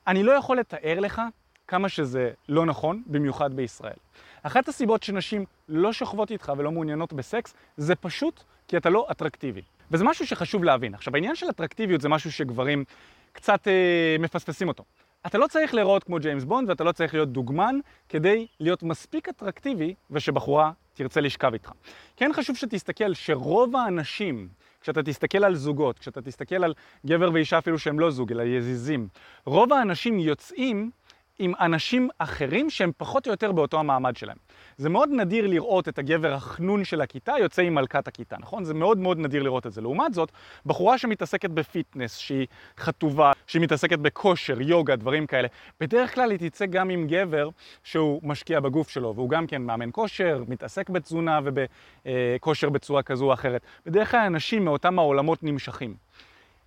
אני 0.07 0.23
לא 0.23 0.33
יכול 0.33 0.59
לתאר 0.59 1.01
לך 1.01 1.23
כמה 1.69 1.89
שזה 1.89 2.31
לא 2.49 2.67
נכון, 2.67 3.03
במיוחד 3.07 3.55
בישראל. 3.55 3.97
אחת 4.43 4.69
הסיבות 4.69 5.03
שנשים 5.03 5.45
לא 5.69 5.93
שוכבות 5.93 6.31
איתך 6.31 6.53
ולא 6.57 6.73
מעוניינות 6.73 7.13
בסקס, 7.13 7.55
זה 7.77 7.95
פשוט 7.95 8.43
כי 8.69 8.77
אתה 8.77 8.91
לא 8.91 9.07
אטרקטיבי. 9.11 9.63
וזה 9.91 10.05
משהו 10.05 10.27
שחשוב 10.27 10.65
להבין. 10.65 10.95
עכשיו, 10.95 11.15
העניין 11.15 11.35
של 11.35 11.51
אטרקטיביות 11.51 12.01
זה 12.01 12.09
משהו 12.09 12.33
שגברים 12.33 12.85
קצת 13.33 13.69
אה, 13.69 14.17
מפספסים 14.19 14.69
אותו. 14.69 14.85
אתה 15.27 15.39
לא 15.39 15.47
צריך 15.47 15.75
להיראות 15.75 16.05
כמו 16.05 16.19
ג'יימס 16.19 16.45
בונד 16.45 16.69
ואתה 16.69 16.85
לא 16.85 16.93
צריך 16.93 17.15
להיות 17.15 17.29
דוגמן 17.29 17.77
כדי 18.09 18.47
להיות 18.61 18.83
מספיק 18.83 19.29
אטרקטיבי 19.29 19.95
ושבחורה 20.11 20.73
תרצה 20.95 21.21
לשכב 21.21 21.53
איתך. 21.53 21.73
כן 22.17 22.31
חשוב 22.35 22.57
שתסתכל 22.57 23.15
שרוב 23.15 23.77
האנשים, 23.77 24.49
כשאתה 24.81 25.03
תסתכל 25.03 25.45
על 25.45 25.55
זוגות, 25.55 25.99
כשאתה 25.99 26.23
תסתכל 26.23 26.65
על 26.65 26.75
גבר 27.07 27.31
ואישה 27.33 27.59
אפילו 27.59 27.79
שהם 27.79 28.01
לא 28.01 28.11
זוג, 28.11 28.33
אלא 28.33 28.43
יזיזים, 28.43 29.09
רוב 29.47 29.73
האנשים 29.73 30.19
יוצאים 30.19 30.91
עם 31.39 31.53
אנשים 31.61 32.09
אחרים 32.19 32.71
שהם 32.71 32.91
פחות 32.97 33.27
או 33.27 33.33
יותר 33.33 33.53
באותו 33.53 33.79
המעמד 33.79 34.17
שלהם. 34.17 34.37
זה 34.77 34.89
מאוד 34.89 35.09
נדיר 35.12 35.47
לראות 35.47 35.89
את 35.89 35.99
הגבר 35.99 36.33
החנון 36.33 36.85
של 36.85 37.01
הכיתה 37.01 37.33
יוצא 37.41 37.62
עם 37.62 37.75
מלכת 37.75 38.09
הכיתה, 38.09 38.37
נכון? 38.41 38.65
זה 38.65 38.75
מאוד 38.75 38.99
מאוד 38.99 39.19
נדיר 39.19 39.43
לראות 39.43 39.67
את 39.67 39.73
זה. 39.73 39.81
לעומת 39.81 40.15
זאת, 40.15 40.33
בחורה 40.67 40.99
שמתעסקת 40.99 41.51
בפיטנס, 41.51 42.17
שהיא 42.17 42.47
חטובה, 42.79 43.33
שהיא 43.47 43.62
מתעסקת 43.62 43.99
בכושר, 43.99 44.61
יוגה, 44.61 44.97
דברים 44.97 45.27
כאלה, 45.27 45.49
בדרך 45.81 46.15
כלל 46.15 46.31
היא 46.31 46.39
תצא 46.39 46.67
גם 46.67 46.91
עם 46.91 47.07
גבר 47.07 47.49
שהוא 47.85 48.21
משקיע 48.23 48.61
בגוף 48.61 48.89
שלו, 48.89 49.15
והוא 49.15 49.31
גם 49.31 49.47
כן 49.47 49.62
מאמן 49.62 49.89
כושר, 49.93 50.43
מתעסק 50.49 50.91
בתזונה 50.91 51.41
ובכושר 51.45 52.71
בצורה 52.71 53.03
כזו 53.03 53.25
או 53.25 53.33
אחרת. 53.33 53.62
בדרך 53.87 54.11
כלל 54.11 54.21
אנשים 54.21 54.65
מאותם 54.65 54.99
העולמות 54.99 55.43
נמשכים. 55.43 55.95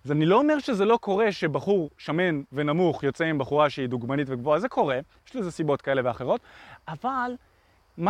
אז 0.06 0.12
אני 0.12 0.26
לא 0.26 0.38
אומר 0.38 0.58
שזה 0.58 0.84
לא 0.84 0.96
קורה 0.96 1.32
שבחור 1.32 1.90
שמן 1.98 2.42
ונמוך 2.52 3.02
יוצא 3.02 3.24
עם 3.24 3.38
בחורה 3.38 3.70
שהיא 3.70 3.88
דוגמנית 3.88 4.26
וגבוהה, 4.30 4.60
זה 4.60 4.68
קורה, 4.68 4.98
יש 5.26 5.36
לזה 5.36 5.50
סיבות 5.50 5.82
כאלה 5.82 6.02
ואחרות, 6.04 6.40
אבל 6.88 7.34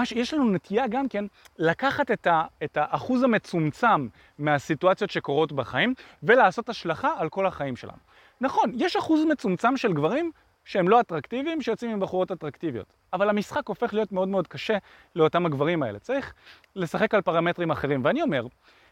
ש... 0.04 0.12
יש 0.12 0.34
לנו 0.34 0.50
נטייה 0.50 0.88
גם 0.88 1.08
כן 1.08 1.24
לקחת 1.58 2.10
את, 2.10 2.26
ה... 2.26 2.44
את 2.64 2.76
האחוז 2.80 3.22
המצומצם 3.22 4.08
מהסיטואציות 4.38 5.10
שקורות 5.10 5.52
בחיים 5.52 5.94
ולעשות 6.22 6.68
השלכה 6.68 7.10
על 7.16 7.28
כל 7.28 7.46
החיים 7.46 7.76
שלנו. 7.76 7.98
נכון, 8.40 8.72
יש 8.74 8.96
אחוז 8.96 9.24
מצומצם 9.24 9.76
של 9.76 9.92
גברים 9.92 10.30
שהם 10.64 10.88
לא 10.88 11.00
אטרקטיביים, 11.00 11.62
שיוצאים 11.62 11.90
עם 11.90 12.00
בחורות 12.00 12.32
אטרקטיביות. 12.32 12.92
אבל 13.12 13.28
המשחק 13.28 13.68
הופך 13.68 13.94
להיות 13.94 14.12
מאוד 14.12 14.28
מאוד 14.28 14.48
קשה 14.48 14.78
לאותם 15.14 15.46
הגברים 15.46 15.82
האלה. 15.82 15.98
צריך 15.98 16.34
לשחק 16.76 17.14
על 17.14 17.20
פרמטרים 17.20 17.70
אחרים. 17.70 18.04
ואני 18.04 18.22
אומר, 18.22 18.46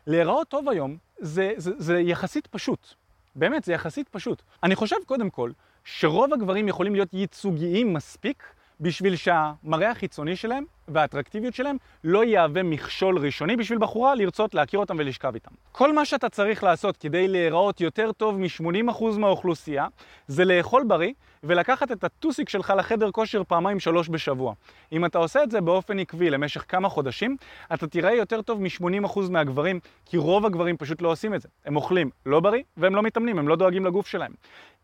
להיראות 0.07 0.49
טוב 0.49 0.69
היום 0.69 0.97
זה, 1.19 1.53
זה, 1.57 1.71
זה 1.79 2.01
יחסית 2.01 2.47
פשוט. 2.47 2.95
באמת, 3.37 3.65
זה 3.65 3.73
יחסית 3.73 4.09
פשוט. 4.09 4.43
אני 4.63 4.75
חושב 4.75 4.97
קודם 5.07 5.31
כל 5.31 5.51
שרוב 5.85 6.33
הגברים 6.33 6.69
יכולים 6.69 6.95
להיות 6.95 7.15
ייצוגיים 7.15 7.95
מספיק 7.95 8.43
בשביל 8.81 9.17
שהמראה 9.17 9.91
החיצוני 9.91 10.37
שלהם 10.37 10.65
והאטרקטיביות 10.89 11.55
שלהם 11.55 11.77
לא 12.05 12.25
יהווה 12.25 12.63
מכשול 12.63 13.19
ראשוני 13.19 13.57
בשביל 13.57 13.79
בחורה 13.79 14.15
לרצות 14.15 14.55
להכיר 14.55 14.81
אותם 14.81 14.97
ולשכב 14.99 15.35
איתם. 15.35 15.51
כל 15.73 15.95
מה 15.95 16.05
שאתה 16.05 16.29
צריך 16.29 16.65
לעשות 16.65 16.97
כדי 16.97 17.29
להיראות 17.29 17.81
יותר 17.81 18.13
טוב 18.13 18.39
מ-80% 18.39 19.05
מהאוכלוסייה 19.19 19.87
זה 20.27 20.45
לאכול 20.45 20.85
בריא 20.85 21.13
ולקחת 21.45 21.93
את 21.93 22.05
הטוסיק 22.05 22.49
שלך 22.49 22.73
לחדר 22.77 23.11
כושר 23.11 23.43
פעמיים 23.45 23.81
שלוש 23.81 24.09
בשבוע. 24.09 24.55
אם 24.93 25.05
אתה 25.05 25.19
עושה 25.19 25.43
את 25.43 25.51
זה 25.51 25.61
באופן 25.61 25.99
עקבי 25.99 26.31
למשך 26.31 26.65
כמה 26.69 26.89
חודשים, 26.89 27.37
אתה 27.75 27.87
תראה 27.87 28.15
יותר 28.15 28.43
טוב 28.43 28.63
מ-80% 28.63 29.21
מהגברים, 29.31 29.81
כי 30.07 30.17
רוב 30.17 30.47
הגברים 30.47 30.77
פשוט 30.77 31.03
לא 31.03 31.09
עושים 31.09 31.35
את 31.35 31.41
זה. 31.41 31.49
הם 31.65 31.77
אוכלים 31.77 32.11
לא 32.27 32.41
בריא 32.41 32.63
והם 32.77 32.95
לא 32.95 33.03
מתאמנים, 33.03 33.39
הם 33.39 33.49
לא 33.49 33.57
דואגים 33.57 33.85
לגוף 33.85 34.07
שלהם. 34.07 34.33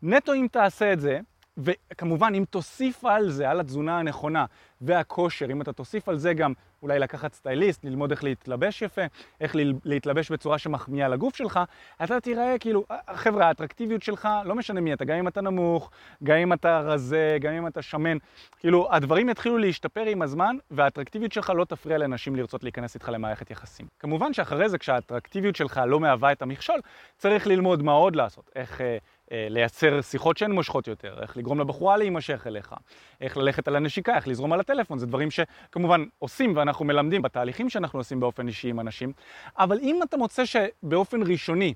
נטו 0.03 0.33
אם 0.33 0.47
תעשה 0.51 0.93
את 0.93 0.99
זה, 0.99 1.19
וכמובן, 1.57 2.33
אם 2.35 2.43
תוסיף 2.49 3.05
על 3.05 3.29
זה, 3.29 3.49
על 3.49 3.59
התזונה 3.59 3.99
הנכונה 3.99 4.45
והכושר, 4.81 5.51
אם 5.51 5.61
אתה 5.61 5.73
תוסיף 5.73 6.09
על 6.09 6.17
זה 6.17 6.33
גם 6.33 6.53
אולי 6.81 6.99
לקחת 6.99 7.33
סטייליסט, 7.33 7.85
ללמוד 7.85 8.11
איך 8.11 8.23
להתלבש 8.23 8.81
יפה, 8.81 9.01
איך 9.41 9.55
להתלבש 9.85 10.31
בצורה 10.31 10.57
שמחמיאה 10.57 11.07
לגוף 11.07 11.35
שלך, 11.35 11.59
אתה 12.03 12.19
תיראה 12.19 12.55
כאילו, 12.59 12.85
חבר'ה, 13.13 13.47
האטרקטיביות 13.47 14.03
שלך, 14.03 14.27
לא 14.45 14.55
משנה 14.55 14.81
מי 14.81 14.93
אתה, 14.93 15.05
גם 15.05 15.17
אם 15.17 15.27
אתה 15.27 15.41
נמוך, 15.41 15.91
גם 16.23 16.37
אם 16.37 16.53
אתה 16.53 16.79
רזה, 16.79 17.37
גם 17.41 17.53
אם 17.53 17.67
אתה 17.67 17.81
שמן, 17.81 18.17
כאילו, 18.59 18.87
הדברים 18.91 19.29
יתחילו 19.29 19.57
להשתפר 19.57 20.05
עם 20.05 20.21
הזמן, 20.21 20.55
והאטרקטיביות 20.71 21.31
שלך 21.31 21.49
לא 21.55 21.65
תפריע 21.65 21.97
לאנשים 21.97 22.35
לרצות 22.35 22.63
להיכנס 22.63 22.95
איתך 22.95 23.09
למערכת 23.09 23.51
יחסים. 23.51 23.87
כמובן 23.99 24.33
שאחרי 24.33 24.69
זה, 24.69 24.77
כשהאטרקטיביות 24.77 25.55
שלך 25.55 25.81
לא 25.87 25.99
מהווה 25.99 26.31
את 26.31 26.41
המכשול, 26.41 26.79
צריך 27.17 27.47
ללמוד 27.47 27.83
מה 27.83 27.91
עוד 27.91 28.15
לעשות, 28.15 28.49
איך... 28.55 28.81
אה, 29.31 29.47
לייצר 29.49 30.01
שיחות 30.01 30.37
שהן 30.37 30.51
מושכות 30.51 30.87
יותר, 30.87 31.21
איך 31.21 31.37
לגרום 31.37 31.59
לבחורה 31.59 31.97
להימשך 31.97 32.47
אליך, 32.47 32.75
איך 33.21 33.37
ללכת 33.37 33.67
על 33.67 33.75
הנשיקה, 33.75 34.15
איך 34.15 34.27
לזרום 34.27 34.53
על 34.53 34.59
הטלפון, 34.59 34.99
זה 34.99 35.05
דברים 35.05 35.29
שכמובן 35.31 36.05
עושים 36.19 36.53
ואנחנו 36.55 36.85
מלמדים 36.85 37.21
בתהליכים 37.21 37.69
שאנחנו 37.69 37.99
עושים 37.99 38.19
באופן 38.19 38.47
אישי 38.47 38.69
עם 38.69 38.79
אנשים, 38.79 39.13
אבל 39.57 39.79
אם 39.81 39.99
אתה 40.03 40.17
מוצא 40.17 40.43
שבאופן 40.45 41.21
ראשוני 41.31 41.73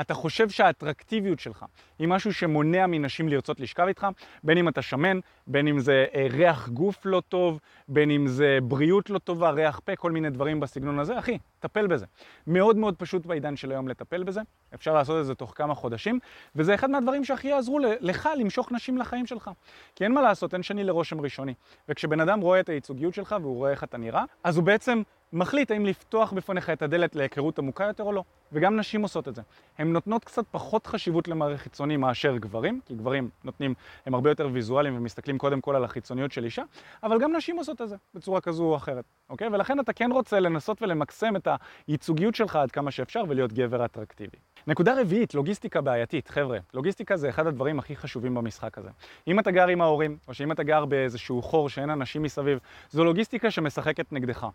אתה 0.00 0.14
חושב 0.14 0.48
שהאטרקטיביות 0.48 1.40
שלך 1.40 1.64
היא 1.98 2.08
משהו 2.08 2.32
שמונע 2.32 2.86
מנשים 2.86 3.28
לרצות 3.28 3.60
לשכב 3.60 3.84
איתך, 3.88 4.06
בין 4.44 4.58
אם 4.58 4.68
אתה 4.68 4.82
שמן, 4.82 5.18
בין 5.46 5.68
אם 5.68 5.80
זה 5.80 6.06
אה, 6.14 6.26
ריח 6.30 6.68
גוף 6.68 6.96
לא 7.04 7.22
טוב, 7.28 7.58
בין 7.88 8.10
אם 8.10 8.26
זה 8.26 8.58
בריאות 8.62 9.10
לא 9.10 9.18
טובה, 9.18 9.50
ריח 9.50 9.80
פה, 9.84 9.96
כל 9.96 10.12
מיני 10.12 10.30
דברים 10.30 10.60
בסגנון 10.60 10.98
הזה, 10.98 11.18
אחי, 11.18 11.38
טפל 11.60 11.86
בזה. 11.86 12.06
מאוד 12.46 12.76
מאוד 12.76 12.96
פשוט 12.96 13.26
בעידן 13.26 13.56
של 13.56 13.70
היום 13.70 13.88
לטפל 13.88 14.22
בזה, 14.22 14.40
אפשר 14.74 14.94
לעשות 14.94 15.20
את 15.20 15.26
זה 15.26 15.34
תוך 15.34 15.52
כמה 15.56 15.74
חודשים, 15.74 16.18
וזה 16.56 16.74
אחד 16.74 16.90
מהדברים 16.90 17.24
שהכי 17.24 17.48
יעזרו 17.48 17.78
לך 18.00 18.28
למשוך 18.38 18.72
נשים 18.72 18.98
לחיים 18.98 19.26
שלך. 19.26 19.50
כי 19.94 20.04
אין 20.04 20.12
מה 20.12 20.22
לעשות, 20.22 20.54
אין 20.54 20.62
שני 20.62 20.84
לרושם 20.84 21.20
ראשוני. 21.20 21.54
וכשבן 21.88 22.20
אדם 22.20 22.40
רואה 22.40 22.60
את 22.60 22.68
הייצוגיות 22.68 23.14
שלך 23.14 23.36
והוא 23.40 23.56
רואה 23.56 23.70
איך 23.70 23.84
אתה 23.84 23.98
נראה, 23.98 24.24
אז 24.44 24.56
הוא 24.56 24.64
בעצם 24.64 25.02
מחליט 25.32 25.70
האם 25.70 25.86
לפתוח 25.86 26.32
בפניך 26.32 26.70
את 26.70 26.82
הדלת 26.82 27.16
להיכרות 27.16 27.58
עמוקה 27.58 27.84
יותר 27.84 28.04
או 28.04 28.12
לא. 28.12 28.24
וגם 28.52 28.76
נשים 28.76 29.02
עושות 29.02 29.28
את 29.28 29.34
זה. 29.34 29.42
הן 29.78 29.92
נותנות 29.92 30.24
קצת 30.24 30.44
פחות 30.50 30.86
חשיבות 30.86 31.28
למראה 31.28 31.58
חיצוני 31.58 31.96
מאשר 31.96 32.36
גברים, 32.36 32.80
כי 32.86 32.94
גברים 32.94 33.30
נותנים, 33.44 33.74
הם 34.06 34.14
הרבה 34.14 34.30
יותר 34.30 34.48
ויזואליים 34.52 34.96
ומסתכלים 34.96 35.38
קודם 35.38 35.60
כל 35.60 35.76
על 35.76 35.84
החיצוניות 35.84 36.32
של 36.32 36.44
אישה, 36.44 36.62
אבל 37.02 37.20
גם 37.20 37.36
נשים 37.36 37.56
עושות 37.56 37.82
את 37.82 37.88
זה 37.88 37.96
בצורה 38.14 38.40
כזו 38.40 38.64
או 38.64 38.76
אחרת, 38.76 39.04
אוקיי? 39.30 39.48
ולכן 39.48 39.80
אתה 39.80 39.92
כן 39.92 40.12
רוצה 40.12 40.40
לנסות 40.40 40.82
ולמקסם 40.82 41.36
את 41.36 41.48
הייצוגיות 41.88 42.34
שלך 42.34 42.56
עד 42.56 42.70
כמה 42.70 42.90
שאפשר 42.90 43.22
ולהיות 43.28 43.52
גבר 43.52 43.84
אטרקטיבי. 43.84 44.36
נקודה 44.66 45.00
רביעית, 45.00 45.34
לוגיסטיקה 45.34 45.80
בעייתית. 45.80 46.28
חבר'ה, 46.28 46.58
לוגיסטיקה 46.74 47.16
זה 47.16 47.28
אחד 47.28 47.46
הדברים 47.46 47.78
הכי 47.78 47.96
חשובים 47.96 48.34
במשחק 48.34 48.78
הזה. 48.78 48.88
אם 49.28 49.38
אתה 49.38 49.50
גר 49.50 49.66
עם 49.66 49.80
ההורים, 49.80 50.16
או 50.28 50.34
שאם 50.34 50.52
אתה 50.52 50.62
גר 50.62 50.84
באיזשהו 50.84 51.42
חור 51.42 51.68
שאין 51.68 51.90
אנשים 51.90 52.22
מסביב, 52.22 52.58
זו 52.90 53.04
לוגיסטיקה 53.04 53.50
שמשחקת 53.50 54.12
נגדך. 54.12 54.46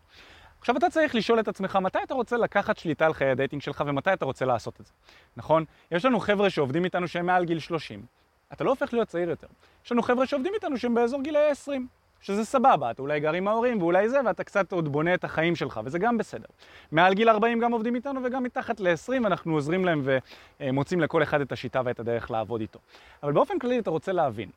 עכשיו 0.62 0.78
אתה 0.78 0.90
צריך 0.90 1.16
לשאול 1.16 1.40
את 1.40 1.48
עצמך 1.48 1.76
מתי 1.76 2.00
אתה 2.04 2.14
רוצה 2.14 2.38
לקחת 2.38 2.78
שליטה 2.78 3.06
על 3.06 3.14
חיי 3.14 3.30
ה 3.30 3.34
dating 3.34 3.62
שלך 3.62 3.84
ומתי 3.88 4.14
אתה 4.14 4.26
רוצה 4.26 4.46
לעשות 4.46 4.82
את 4.82 4.86
זה, 4.86 4.92
נכון? 5.38 5.66
יש 5.92 6.06
לנו 6.06 6.20
חבר'ה 6.20 6.50
שעובדים 6.50 6.86
איתנו 6.86 7.08
שהם 7.08 7.26
מעל 7.26 7.46
גיל 7.46 7.60
30, 7.60 8.06
אתה 8.54 8.64
לא 8.64 8.70
הופך 8.70 8.94
להיות 8.94 9.08
צעיר 9.08 9.30
יותר. 9.30 9.48
יש 9.86 9.92
לנו 9.92 10.02
חבר'ה 10.02 10.26
שעובדים 10.26 10.54
איתנו 10.54 10.78
שהם 10.78 10.94
באזור 10.94 11.22
גילאי 11.22 11.50
20, 11.50 11.88
שזה 12.22 12.46
סבבה, 12.46 12.92
אתה 12.92 13.02
אולי 13.02 13.20
גר 13.20 13.34
עם 13.34 13.48
ההורים 13.48 13.82
ואולי 13.82 14.10
זה, 14.10 14.20
ואתה 14.26 14.44
קצת 14.44 14.72
עוד 14.72 14.88
בונה 14.88 15.14
את 15.14 15.24
החיים 15.24 15.56
שלך, 15.56 15.80
וזה 15.86 16.00
גם 16.00 16.18
בסדר. 16.18 16.48
מעל 16.92 17.14
גיל 17.14 17.30
40 17.30 17.60
גם 17.60 17.72
עובדים 17.72 17.96
איתנו 17.96 18.22
וגם 18.24 18.44
מתחת 18.44 18.80
ל-20 18.80 19.28
אנחנו 19.28 19.54
עוזרים 19.54 19.86
להם 19.86 20.02
ומוצאים 20.60 21.02
לכל 21.02 21.24
אחד 21.24 21.42
את 21.42 21.52
השיטה 21.52 21.82
ואת 21.86 22.00
הדרך 22.00 22.32
לעבוד 22.32 22.62
איתו. 22.62 22.80
אבל 23.24 23.32
באופן 23.32 23.60
כללי 23.60 23.80
אתה 23.80 23.90
רוצה 23.90 24.12
להבין, 24.12 24.50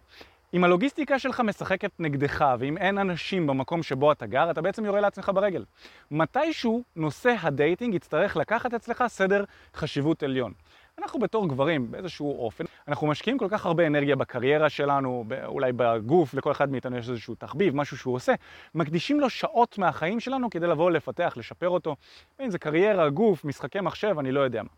אם 0.54 0.64
הלוגיסטיקה 0.64 1.18
שלך 1.18 1.40
משחקת 1.40 1.90
נגדך, 1.99 2.44
ואם 2.58 2.78
אין 2.78 2.99
אנשים 2.99 3.46
במקום 3.46 3.82
שבו 3.82 4.12
אתה 4.12 4.26
גר, 4.26 4.50
אתה 4.50 4.62
בעצם 4.62 4.84
יורה 4.84 5.00
לעצמך 5.00 5.30
ברגל. 5.34 5.64
מתישהו 6.11 6.82
נושא 6.96 7.34
ה 7.40 7.48
dating 7.48 7.94
יצטרך 7.94 8.37
לקחת 8.37 8.75
אצלך 8.75 9.04
סדר 9.06 9.44
חשיבות 9.75 10.23
עליון. 10.23 10.52
אנחנו 10.99 11.20
בתור 11.20 11.49
גברים, 11.49 11.90
באיזשהו 11.90 12.44
אופן, 12.44 12.64
אנחנו 12.88 13.06
משקיעים 13.06 13.38
כל 13.38 13.46
כך 13.50 13.66
הרבה 13.66 13.87
אנרגיה 13.87 14.16
בקריירה 14.16 14.68
שלנו, 14.68 15.25
אולי 15.44 15.73
בגוף, 15.76 16.34
לכל 16.34 16.52
אחד 16.52 16.70
מאיתנו 16.70 16.96
יש 16.96 17.08
איזשהו 17.08 17.34
תחביב, 17.34 17.76
משהו 17.76 17.96
שהוא 17.96 18.14
עושה, 18.14 18.34
מקדישים 18.75 19.20
לו 19.20 19.30
שעות 19.30 19.78
מהחיים 19.78 20.20
שלנו 20.20 20.50
כדי 20.50 20.66
לבוא 20.66 20.90
לפתח, 20.90 21.34
לשפר 21.37 21.68
אותו, 21.68 21.96
בין 22.38 22.50
זה 22.50 22.58
קריירה, 22.58 23.11
גוף, 23.11 23.44
משחקי 23.44 23.80
מחשב, 23.80 24.16
אני 24.18 24.32
לא 24.32 24.40
יודע 24.40 24.62
מה. 24.62 24.68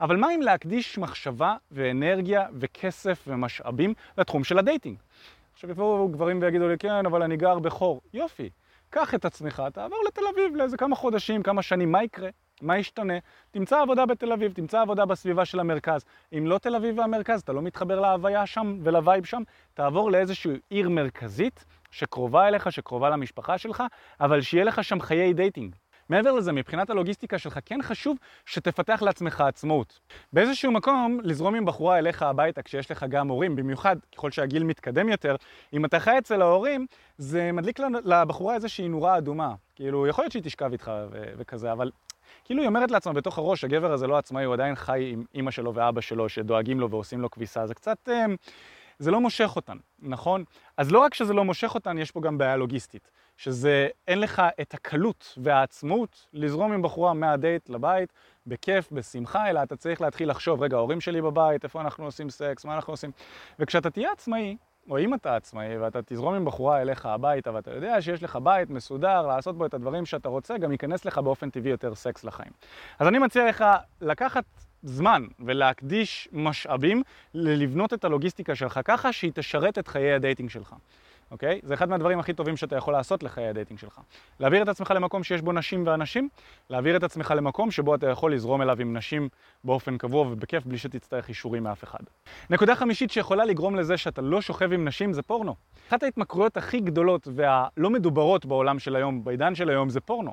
אבל 0.00 0.16
מה 0.16 0.34
אם 0.34 0.42
להקדיש 0.42 0.98
מחשבה 0.98 1.56
ואנרגיה 1.70 2.46
וכסף 2.60 3.24
ומשאבים 3.26 3.94
לתחום 4.18 4.44
של 4.44 4.58
ה 4.58 4.63
dating? 4.63 4.96
עכשיו 5.52 5.70
יבואו 5.70 6.08
גברים 6.08 6.42
ויגידו 6.42 6.68
לי, 6.68 6.78
כן, 6.78 7.06
אבל 7.06 7.22
אני 7.22 7.36
גר 7.36 7.58
בחור. 7.58 8.00
יופי, 8.14 8.50
קח 8.90 9.14
את 9.14 9.24
עצמך, 9.24 9.62
תעבור 9.72 9.98
לתל 10.06 10.22
אביב 10.34 10.56
לאיזה 10.56 10.76
כמה 10.76 10.96
חודשים, 10.96 11.42
כמה 11.42 11.62
שנים, 11.62 11.92
מה 11.92 12.04
יקרה? 12.04 12.28
מה 12.62 12.78
ישתנה? 12.78 13.14
תמצא 13.50 13.80
עבודה 13.80 14.06
בתל 14.06 14.32
אביב, 14.32 14.52
תמצא 14.52 14.80
עבודה 14.80 15.04
בסביבה 15.04 15.44
של 15.44 15.60
המרכז. 15.60 16.04
אם 16.38 16.46
לא 16.46 16.58
תל 16.58 16.74
אביב 16.74 16.98
והמרכז, 16.98 17.40
אתה 17.40 17.52
לא 17.52 17.62
מתחבר 17.62 18.00
להוויה 18.00 18.46
שם 18.46 18.78
ול 18.82 18.96
vibe 18.96 19.24
שם, 19.24 19.42
תעבור 19.74 20.10
לאיזושהי 20.10 20.52
עיר 20.70 20.88
מרכזית 20.88 21.64
שקרובה 21.90 22.48
אליך, 22.48 22.72
שקרובה 22.72 23.10
למשפחה 23.10 23.58
שלך, 23.58 23.82
אבל 24.20 24.40
שיהיה 24.40 24.64
לך 24.64 24.84
שם 24.84 25.00
חיי 25.00 25.32
dating. 25.32 25.74
מעבר 26.08 26.32
לזה, 26.32 26.52
מבחינת 26.52 26.90
הלוגיסטיקה 26.90 27.38
שלך, 27.38 27.58
כן 27.64 27.82
חשוב 27.82 28.16
שתפתח 28.46 29.02
לעצמך 29.02 29.40
עצמאות. 29.40 30.00
באיזשהו 30.32 30.72
מקום, 30.72 31.20
לזרום 31.22 31.54
עם 31.54 31.64
בחורה 31.64 31.98
אליך 31.98 32.22
הביתה 32.22 32.62
כשיש 32.62 32.90
לך 32.90 33.06
גם 33.08 33.28
הורים, 33.28 33.56
במיוחד 33.56 33.96
ככל 34.16 34.30
שהגיל 34.30 34.64
מתקדם 34.64 35.08
יותר, 35.08 35.36
אם 35.72 35.84
אתה 35.84 36.00
חי 36.00 36.18
אצל 36.18 36.42
ההורים, 36.42 36.86
זה 37.18 37.52
מדליק 37.52 37.80
לבחורה 38.04 38.54
איזושהי 38.54 38.88
נורה 38.88 39.18
אדומה. 39.18 39.54
כאילו, 39.74 40.06
יכול 40.06 40.24
להיות 40.24 40.32
שהיא 40.32 40.42
תשכב 40.42 40.72
איתך 40.72 40.92
וכזה, 41.10 41.72
אבל 41.72 41.90
כאילו 42.44 42.60
היא 42.60 42.68
אומרת 42.68 42.90
לעצמה 42.90 43.12
בתוך 43.12 43.38
הראש, 43.38 43.64
הגבר 43.64 43.92
הזה 43.92 44.06
לא 44.06 44.18
עצמאי, 44.18 44.44
הוא 44.44 44.54
עדיין 44.54 44.74
חי 44.74 45.10
עם 45.12 45.24
אימא 45.34 45.50
שלו 45.50 45.74
ואבא 45.74 46.00
שלו 46.00 46.28
שדואגים 46.28 46.80
לו 46.80 46.90
ועושים 46.90 47.20
לו 47.20 47.30
כביסה, 47.30 47.66
זה 47.66 47.74
קצת... 47.74 48.08
אה, 48.08 48.24
זה 48.98 49.10
לא 49.10 49.20
מושך 49.20 49.52
אותן, 49.56 49.76
נכון? 49.98 50.44
אז 50.76 50.92
לא 50.92 50.98
רק 50.98 51.14
שזה 51.14 51.32
לא 51.32 51.44
מושך 51.44 51.74
אותן, 51.74 51.98
יש 51.98 52.10
פה 52.10 52.20
גם 52.20 52.38
בעיה 52.38 52.56
לוגיסטית. 52.56 53.10
שזה 53.36 53.88
אין 54.08 54.20
לך 54.20 54.42
את 54.60 54.74
הקלות 54.74 55.38
והעצמאות 55.42 56.26
לזרום 56.32 56.72
עם 56.72 56.82
בחורה 56.82 57.14
מהדייט 57.14 57.68
לבית 57.68 58.12
בכיף, 58.46 58.92
בשמחה, 58.92 59.50
אלא 59.50 59.62
אתה 59.62 59.76
צריך 59.76 60.00
להתחיל 60.00 60.30
לחשוב, 60.30 60.62
רגע, 60.62 60.76
ההורים 60.76 61.00
שלי 61.00 61.22
בבית, 61.22 61.64
איפה 61.64 61.80
אנחנו 61.80 62.04
עושים 62.04 62.30
סקס, 62.30 62.64
מה 62.64 62.74
אנחנו 62.74 62.92
עושים? 62.92 63.10
וכשאתה 63.58 63.90
תהיה 63.90 64.12
עצמאי, 64.12 64.56
או 64.90 64.98
אם 64.98 65.14
אתה 65.14 65.36
עצמאי 65.36 65.78
ואתה 65.78 66.02
תזרום 66.02 66.34
עם 66.34 66.44
בחורה 66.44 66.82
אליך 66.82 67.06
הביתה 67.06 67.54
ואתה 67.54 67.70
יודע 67.70 68.02
שיש 68.02 68.22
לך 68.22 68.38
בית 68.42 68.70
מסודר, 68.70 69.26
לעשות 69.26 69.58
בו 69.58 69.66
את 69.66 69.74
הדברים 69.74 70.06
שאתה 70.06 70.28
רוצה, 70.28 70.58
גם 70.58 70.72
ייכנס 70.72 71.04
לך 71.04 71.18
באופן 71.18 71.50
טבעי 71.50 71.70
יותר 71.70 71.94
סקס 71.94 72.24
לחיים. 72.24 72.52
אז 72.98 73.08
אני 73.08 73.18
מציע 73.18 73.48
לך 73.48 73.64
לקחת 74.00 74.44
זמן 74.82 75.22
ולהקדיש 75.40 76.28
משאבים 76.32 77.02
ללבנות 77.34 77.94
את 77.94 78.04
הלוגיסטיקה 78.04 78.54
שלך 78.54 78.80
ככה 78.84 79.12
שהיא 79.12 79.32
תשרת 79.34 79.78
את 79.78 79.88
חיי 79.88 80.12
ה 80.12 80.17
dating 80.17 80.50
שלך. 80.50 80.74
אוקיי? 81.34 81.60
זה 81.62 81.74
אחד 81.74 81.88
מהדברים 81.88 82.18
הכי 82.18 82.32
טובים 82.32 82.56
שאתה 82.56 82.76
יכול 82.76 82.92
לעשות 82.92 83.22
לחיי 83.22 83.48
ה 83.48 83.53
dating 83.53 83.80
שלך. 83.80 84.00
להעביר 84.40 84.62
את 84.62 84.68
עצמך 84.68 84.92
למקום 84.96 85.24
שיש 85.24 85.42
בו 85.42 85.52
נשים 85.52 85.86
ואנשים, 85.86 86.28
להעביר 86.70 86.96
את 86.96 87.02
עצמך 87.02 87.34
למקום 87.36 87.70
שבו 87.70 87.94
אתה 87.94 88.08
יכול 88.08 88.34
לזרום 88.34 88.62
אליו 88.62 88.80
עם 88.80 88.96
נשים 88.96 89.28
באופן 89.64 89.98
קבוע 89.98 90.26
ובכיף 90.30 90.66
בלי 90.66 90.78
שתצטרך 90.78 91.28
אישורים 91.28 91.62
מאף 91.62 91.84
אחד. 91.84 91.98
נקודה 92.50 92.76
חמישית 92.76 93.10
שיכולה 93.10 93.44
לגרום 93.44 93.76
לזה 93.76 93.96
שאתה 93.96 94.22
לא 94.22 94.40
שוכב 94.40 94.72
עם 94.72 94.88
נשים 94.88 95.12
זה 95.12 95.22
פורנו. 95.22 95.54
אחת 95.88 96.02
ההתמכרויות 96.02 96.56
הכי 96.56 96.80
גדולות 96.80 97.28
והלא 97.34 97.90
מדוברות 97.90 98.46
בעולם 98.46 98.78
של 98.78 98.96
היום, 98.96 99.24
בעידן 99.24 99.54
של 99.54 99.68
היום, 99.70 99.88
זה 99.88 100.00
פורנו. 100.00 100.32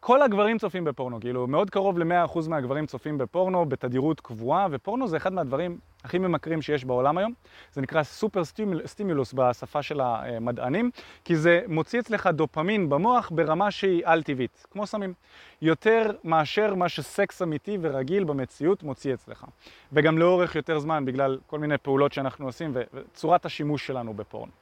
כל 0.00 0.22
הגברים 0.22 0.58
צופים 0.58 0.84
בפורנו, 0.84 1.20
כאילו 1.20 1.46
מאוד 1.46 1.70
קרוב 1.70 1.98
ל-100% 1.98 2.48
מהגברים 2.48 2.86
צופים 2.86 3.18
בפורנו 3.18 3.66
בתדירות 3.66 4.20
קבועה, 4.20 4.66
ופורנו 4.70 5.08
זה 5.08 5.16
אחד 5.16 5.32
מהדברים 5.32 5.78
הכי 6.04 6.18
ממכרים 6.18 6.62
שיש 6.62 6.84
בעולם 6.84 7.18
היום. 7.18 7.32
זה 7.72 7.80
נקרא 7.80 8.02
סופר 8.02 8.42
סטימולוס 8.86 9.32
בשפה 9.32 9.82
של 9.82 10.00
המדענים, 10.00 10.90
כי 11.24 11.36
זה 11.36 11.60
מוציא 11.68 12.00
אצלך 12.00 12.26
דופמין 12.26 12.88
במוח 12.88 13.30
ברמה 13.34 13.70
שהיא 13.70 14.02
על-טבעית, 14.04 14.66
כמו 14.70 14.86
סמים. 14.86 15.14
יותר 15.62 16.10
מאשר 16.24 16.74
מה 16.74 16.88
שסקס 16.88 17.42
אמיתי 17.42 17.78
ורגיל 17.80 18.24
במציאות 18.24 18.82
מוציא 18.82 19.14
אצלך. 19.14 19.44
וגם 19.92 20.18
לאורך 20.18 20.54
יותר 20.56 20.78
זמן, 20.78 21.04
בגלל 21.04 21.38
כל 21.46 21.58
מיני 21.58 21.78
פעולות 21.78 22.12
שאנחנו 22.12 22.46
עושים 22.46 22.72
וצורת 22.74 23.46
השימוש 23.46 23.86
שלנו 23.86 24.14
בפורנו. 24.14 24.52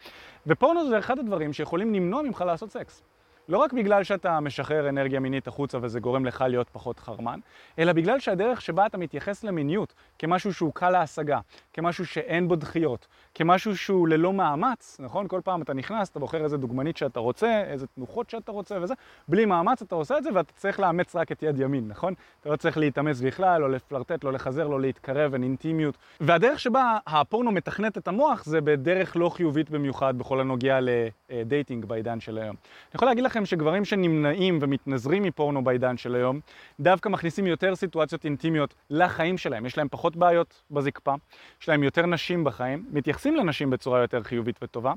ופורנו 0.47 0.89
זה 0.89 0.99
אחד 0.99 1.19
הדברים 1.19 1.53
שיכולים 1.53 1.95
למנוע 1.95 2.23
ממך 2.23 2.45
לעשות 2.47 2.71
סקס. 2.71 3.03
לא 3.49 3.59
רק 3.59 3.73
בגלל 3.73 4.05
שאתה 4.05 4.41
משחרר 4.41 4.89
אנרגיה 4.89 5.21
מינית 5.21 5.49
החוצה 5.49 5.79
וזה 5.83 6.01
גורם 6.01 6.25
לך 6.25 6.45
להיות 6.49 6.69
פחות 6.73 6.99
חרמן, 6.99 7.41
אלא 7.79 7.93
בגלל 7.93 8.21
שהדרך 8.21 8.61
שבה 8.61 8.87
אתה 8.87 8.99
מתייחס 8.99 9.45
למיניות 9.45 9.95
כמשהו 10.19 10.55
שהוא 10.55 10.73
קל 10.75 10.91
להשגה, 10.91 11.41
כמשהו 11.73 12.07
שאין 12.07 12.49
בו 12.49 12.57
דחיות, 12.57 13.07
כמשהו 13.35 13.77
שהוא 13.77 14.09
ללא 14.09 14.33
מאמץ, 14.33 14.97
נכון? 15.01 15.29
כל 15.29 15.41
פעם 15.45 15.63
אתה 15.63 15.75
נכנס, 15.75 16.11
אתה 16.11 16.19
בוחר 16.19 16.45
איזה 16.45 16.57
דוגמנית 16.57 16.97
שאתה 16.97 17.21
רוצה, 17.21 17.63
איזה 17.67 17.87
תנוחות 17.87 18.31
שאתה 18.31 18.53
רוצה 18.53 18.79
וזה, 18.83 18.95
בלי 19.29 19.45
מאמץ 19.45 19.83
אתה 19.83 19.95
עושה 19.95 20.19
את 20.19 20.23
זה 20.23 20.31
ואתה 20.35 20.53
צריך 20.53 20.81
לאמץ 20.81 21.17
רק 21.17 21.33
את 21.33 21.43
יד 21.43 21.61
ימין, 21.61 21.89
נכון? 21.89 22.15
אתה 22.41 22.51
לא 22.51 22.57
צריך 22.57 22.79
להתאמץ 22.79 23.21
בכלל, 23.21 23.61
לא 23.61 23.71
לפלרטט, 23.71 24.25
לא 24.25 24.33
לחזר, 24.33 24.69
לא 24.69 24.81
להתקרב, 24.81 25.33
אין 25.33 25.43
אינטימיות. 25.43 25.95
והדרך 26.21 26.61
שבה 26.61 26.99
הפורנו 27.07 27.51
מתכנת 27.51 27.99
את 27.99 28.09
המוח 28.09 28.45
זה 28.45 28.61
בדרך 28.61 29.17
לא 29.17 29.29
חיובית 29.29 29.71
במיוחד 29.71 30.19
בכל 30.19 30.41
הנוגע 30.41 30.79
לדייטינג 30.81 31.85
בעידן 31.85 32.21
של 32.21 32.39
היום. 32.39 32.57
אני 32.57 32.95
יכול 32.95 33.09
להגיד 33.09 33.25
לכם 33.33 33.47
שגברים 33.47 33.85
שנמנעים 33.85 34.59
ומתנזרים 34.61 35.23
מפורנו 35.23 35.65
בעידן 35.65 35.97
של 35.97 36.15
היום, 36.15 36.41
דווקא 36.81 37.09
מכניסים 37.09 37.47
יותר 37.47 37.77
סיטואציות 37.77 38.25
אינטימיות 38.25 38.75
לחיים 38.91 39.39
שלהם. 39.39 39.67
יש 39.67 39.79
להם 39.79 39.89
פחות 39.91 40.17
בעיות 40.17 40.63
בזקפה, 40.71 41.15
יש 41.63 41.69
להם 41.69 41.83
יותר 41.83 42.07
נשים 42.07 42.45
בחיים, 42.45 42.85
מתייחסים 42.91 43.37
לנשים 43.37 43.71
בצורה 43.71 44.01
יותר 44.01 44.23
חיובית 44.23 44.59
וטובה, 44.63 44.93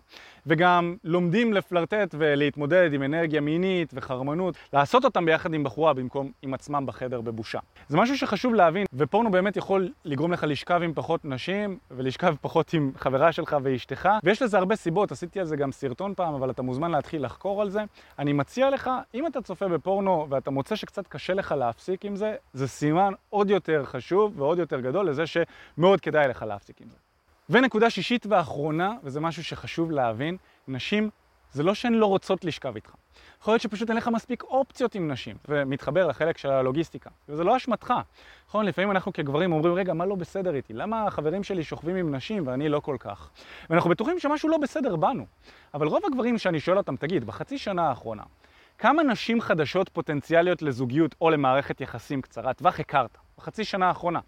וגם 0.48 0.96
לומדים 1.04 1.54
לפלרטט 1.54 2.16
ולהתמודד 2.18 2.94
עם 2.94 3.04
אנרגיה 3.04 3.42
מינית 3.42 3.92
וחרמנות, 3.94 4.56
לעשות 4.74 5.06
אותם 5.06 5.26
ביחד 5.26 5.54
עם 5.54 5.64
בחורה 5.64 5.94
במקום 5.94 6.32
עם 6.42 6.54
עצמם 6.54 6.86
בחדר 6.86 7.22
בבושה. 7.22 7.60
זה 7.88 7.98
משהו 7.98 8.18
שחשוב 8.18 8.54
להבין, 8.54 8.86
ופורנו 8.94 9.32
באמת 9.32 9.58
יכול 9.58 9.90
לגרום 10.06 10.34
לך 10.34 10.46
לשכב 10.48 10.82
עם 10.84 10.94
פחות 10.94 11.26
נשים, 11.26 11.78
ולשכב 11.92 12.36
פחות 12.42 12.74
עם 12.74 12.92
חברה 12.98 13.32
שלך 13.32 13.58
ואשתך, 13.64 14.10
ויש 14.24 14.42
לזה 14.42 14.58
הרבה 14.58 14.76
סיבות, 14.76 15.12
עשיתי 15.12 15.40
על 15.40 15.46
זה 15.46 15.56
גם 15.56 15.72
סרטון 15.72 16.14
פעם, 16.16 16.34
אבל 16.34 16.50
אתה 16.50 16.62
מוזמן 16.62 16.92
להתחיל 16.92 17.26
לחקור 17.26 17.62
על 17.62 17.70
זה. 17.70 17.84
אני 18.26 18.34
מציע 18.34 18.70
לך, 18.70 18.90
אם 19.14 19.28
אתה 19.28 19.42
צופה 19.42 19.68
בפורנו 19.68 20.28
ואתה 20.30 20.52
מוצא 20.52 20.76
שקצת 20.76 21.08
קשה 21.08 21.34
לך 21.34 21.52
להפסיק 21.52 22.06
עם 22.06 22.16
זה, 22.16 22.36
זה 22.54 22.68
סימן 22.68 23.14
עוד 23.30 23.50
יותר 23.50 23.86
חשוב 23.86 24.42
ועוד 24.42 24.60
יותר 24.60 24.80
גדול 24.80 25.10
לזה 25.10 25.24
שמאוד 25.28 26.02
כדאי 26.02 26.28
לך 26.28 26.42
להפסיק 26.42 26.82
עם 26.82 26.90
זה. 26.90 26.98
ונקודה 27.50 27.90
שישית 27.90 28.26
ואחרונה, 28.26 28.94
וזה 29.04 29.20
משהו 29.20 29.44
שחשוב 29.44 29.92
להבין, 29.92 30.38
נשים, 30.68 31.10
זה 31.56 31.64
לא 31.64 31.74
שהן 31.74 31.94
לא 31.94 32.06
רוצות 32.06 32.46
לשכב 32.46 32.76
איתך. 32.76 32.92
יכול 33.42 33.52
להיות 33.52 33.62
שפשוט 33.62 33.90
אין 33.90 33.98
לך 33.98 34.08
מספיק 34.08 34.44
אופציות 34.44 34.96
עם 34.96 35.12
נשים, 35.12 35.36
ומתחבר 35.48 36.08
לחלק 36.08 36.38
של 36.38 36.50
הלוגיסטיקה. 36.50 37.10
וזה 37.30 37.44
לא 37.44 37.58
אשמתך. 37.58 37.94
נכון, 38.48 38.66
לפעמים 38.66 38.92
אנחנו 38.92 39.14
כגברים 39.14 39.52
אומרים, 39.52 39.74
רגע, 39.74 39.94
מה 39.94 40.06
לא 40.06 40.16
בסדר 40.16 40.56
איתי? 40.56 40.74
למה 40.74 41.08
החברים 41.08 41.44
שלי 41.44 41.64
שוכבים 41.64 41.96
עם 41.96 42.16
נשים 42.16 42.48
ואני 42.48 42.70
לא 42.70 42.80
כל 42.80 42.96
כך? 43.00 43.30
ואנחנו 43.70 43.90
בטוחים 43.90 44.20
שמשהו 44.20 44.50
לא 44.50 44.58
בסדר 44.58 44.96
בנו. 44.96 45.26
אבל 45.74 45.88
רוב 45.88 46.02
הגברים 46.06 46.38
שאני 46.38 46.60
שואל 46.60 46.78
אותם, 46.78 46.96
תגיד, 46.96 47.24
בחצי 47.24 47.58
שנה 47.58 47.90
האחרונה, 47.90 48.24
כמה 48.78 49.04
נשים 49.04 49.42
חדשות 49.42 49.90
פוטנציאליות 49.90 50.62
לזוגיות 50.62 51.16
או 51.22 51.30
למערכת 51.30 51.82
יחסים 51.82 52.22
קצרת 52.22 52.58
טווח 52.58 52.80
הכרת? 52.80 53.18
בחצי 53.38 53.64
שנה 53.64 53.88
האחרונה. 53.88 54.20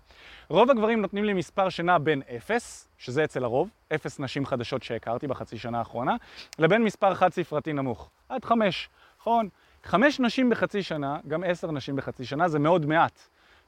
רוב 0.49 0.71
הגברים 0.71 1.01
נותנים 1.01 1.23
לי 1.23 1.33
מספר 1.33 1.69
שנע 1.69 1.97
בין 1.97 2.21
0, 2.37 2.87
שזה 2.97 3.23
אצל 3.23 3.43
הרוב, 3.43 3.69
0 3.95 4.19
נשים 4.19 4.45
חדשות 4.45 4.83
שהכרתי 4.83 5.27
בחצי 5.27 5.57
שנה 5.57 5.79
האחרונה, 5.79 6.15
לבין 6.59 6.83
מספר 6.83 7.13
חד 7.13 7.33
ספרתי 7.33 7.73
נמוך, 7.73 8.09
עד 8.29 8.45
5, 8.45 8.89
נכון? 9.19 9.49
5 9.83 10.19
נשים 10.19 10.49
בחצי 10.49 10.83
שנה, 10.83 11.17
גם 11.27 11.43
10 11.43 11.71
נשים 11.71 11.95
בחצי 11.95 12.25
שנה, 12.25 12.47
זה 12.47 12.59
מאוד 12.59 12.85
מעט. 12.85 13.19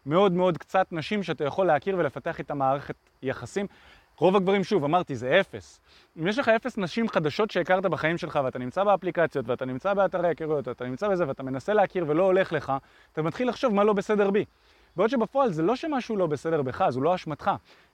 מאוד 0.06 0.32
מאוד 0.32 0.58
קצת 0.58 0.88
נשים 0.92 1.24
שאתה 1.24 1.44
יכול 1.44 1.68
להכיר 1.68 1.98
ולפתח 1.98 2.40
איתה 2.40 2.54
מערכת 2.54 2.96
יחסים. 3.22 3.68
רוב 4.18 4.36
הגברים, 4.36 4.64
שוב, 4.64 4.84
אמרתי, 4.84 5.16
זה 5.16 5.40
אפס. 5.40 5.80
אם 6.20 6.28
יש 6.28 6.40
לך 6.40 6.50
אפס 6.50 6.78
נשים 6.78 7.10
חדשות 7.10 7.52
שהכרת 7.52 7.86
בחיים 7.86 8.18
שלך 8.18 8.40
ואתה 8.44 8.60
נמצא 8.60 8.84
באפליקציות 8.84 9.48
ואתה 9.48 9.66
נמצא 9.66 9.94
באתרי 9.94 10.28
היכרויות 10.28 10.68
ואתה 10.68 10.86
נמצא 10.86 11.08
בזה 11.08 11.28
ואתה 11.28 11.44
מנסה 11.44 11.74
להכיר 11.74 12.06
ולא 12.08 12.24
הולך 12.24 12.54
לך, 12.54 12.74
אתה 13.14 13.22
מתחיל 13.22 13.50
לחשוב 13.50 13.74
מה 13.74 13.84
לא 13.84 13.94
בסדר 13.94 14.32
בי. 14.32 14.46
בעוד 15.00 15.10
שבפועל 15.10 15.52
זה 15.52 15.64
לא 15.64 15.76
שמשהו 15.76 16.18
לא 16.18 16.28
בסדר 16.28 16.62
בך, 16.62 16.90
זו 16.90 17.02
לא 17.02 17.16
אשמתך. 17.16 17.52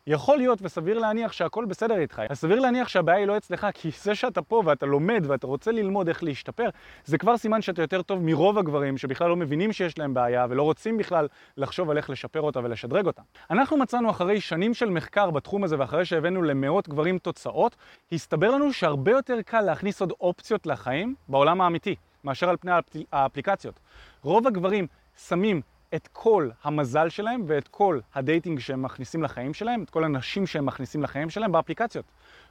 יכול 0.08 0.38
להיות 0.38 0.60
וסביר 0.62 1.00
להניח 1.00 1.32
שהכל 1.32 1.66
בסדר 1.66 1.98
איתך. 1.98 2.22
סביר 2.34 2.60
להניח 2.60 2.88
שהבעיה 2.88 3.18
היא 3.18 3.28
לא 3.28 3.38
אצלך, 3.38 3.68
כי 3.74 3.90
זה 4.02 4.16
שאתה 4.16 4.42
פה 4.42 4.62
ואתה 4.66 4.86
לומד 4.86 5.24
ואתה 5.28 5.48
רוצה 5.48 5.72
ללמוד 5.72 6.08
איך 6.08 6.24
להשתפר, 6.24 6.70
זה 7.06 7.18
כבר 7.18 7.38
סימן 7.38 7.62
שאתה 7.62 7.82
יותר 7.82 8.02
טוב 8.02 8.20
מרוב 8.24 8.58
הגברים 8.58 8.98
שבכלל 8.98 9.30
לא 9.30 9.36
מבינים 9.36 9.74
שיש 9.74 10.00
להם 10.00 10.14
בעיה 10.14 10.46
ולא 10.50 10.64
רוצים 10.64 10.98
בכלל 10.98 11.28
לחשוב 11.58 11.90
על 11.90 11.98
איך 11.98 12.10
לשפר 12.10 12.42
אותה 12.42 12.60
ולשדרג 12.64 13.06
אותה. 13.06 13.22
אנחנו 13.52 13.78
מצאנו 13.78 14.10
אחרי 14.10 14.42
שנים 14.42 14.74
של 14.74 14.90
מחקר 14.90 15.32
בתחום 15.32 15.64
הזה 15.64 15.80
ואחרי 15.80 16.06
שהבאנו 16.06 16.42
למאות 16.42 16.90
גברים 16.90 17.18
תוצאות, 17.18 17.76
הסתבר 18.12 18.52
לנו 18.52 18.74
שהרבה 18.74 19.12
יותר 19.12 19.42
קל 19.42 19.62
להכניס 19.62 20.02
עוד 20.02 20.14
אופציות 20.22 20.66
לחיים 20.66 21.16
בעולם 21.28 21.62
האמיתי, 21.62 21.96
מאשר 22.24 22.50
על 22.50 22.58
פני 22.58 22.72
האפליקציות. 23.12 23.80
רוב 24.24 24.48
הגברים 24.48 24.88
שמים 25.28 25.62
את 25.96 26.10
כל 26.14 26.50
המזל 26.64 27.10
שלהם 27.10 27.44
ואת 27.48 27.68
כל 27.68 28.00
ה 28.16 28.22
dating 28.22 28.60
שהם 28.60 28.82
מכניסים 28.82 29.24
לחיים 29.24 29.54
שלהם, 29.54 29.84
את 29.84 29.90
כל 29.90 30.04
הנשים 30.04 30.48
שהם 30.48 30.66
מכניסים 30.66 31.04
לחיים 31.04 31.30
שלהם 31.30 31.52
באפליקציות. 31.52 32.06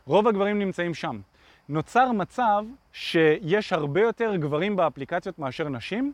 רוב 0.07 0.29
הגברים 0.29 0.59
נמצאים 0.59 0.95
שם. 0.95 1.21
נוצר 1.69 2.13
מצב 2.13 2.65
שיש 2.93 3.73
הרבה 3.73 4.01
יותר 4.01 4.37
גברים 4.37 4.77
באפליקציות 4.77 5.39
מאשר 5.39 5.69
נשים, 5.69 6.13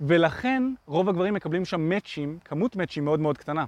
ולכן 0.00 0.62
רוב 0.86 1.08
הגברים 1.08 1.34
מקבלים 1.34 1.64
שם 1.64 1.80
מאצ'ים, 1.80 2.38
כמות 2.44 2.76
מאצ'ים 2.76 3.04
מאוד 3.04 3.20
מאוד 3.20 3.38
קטנה. 3.38 3.64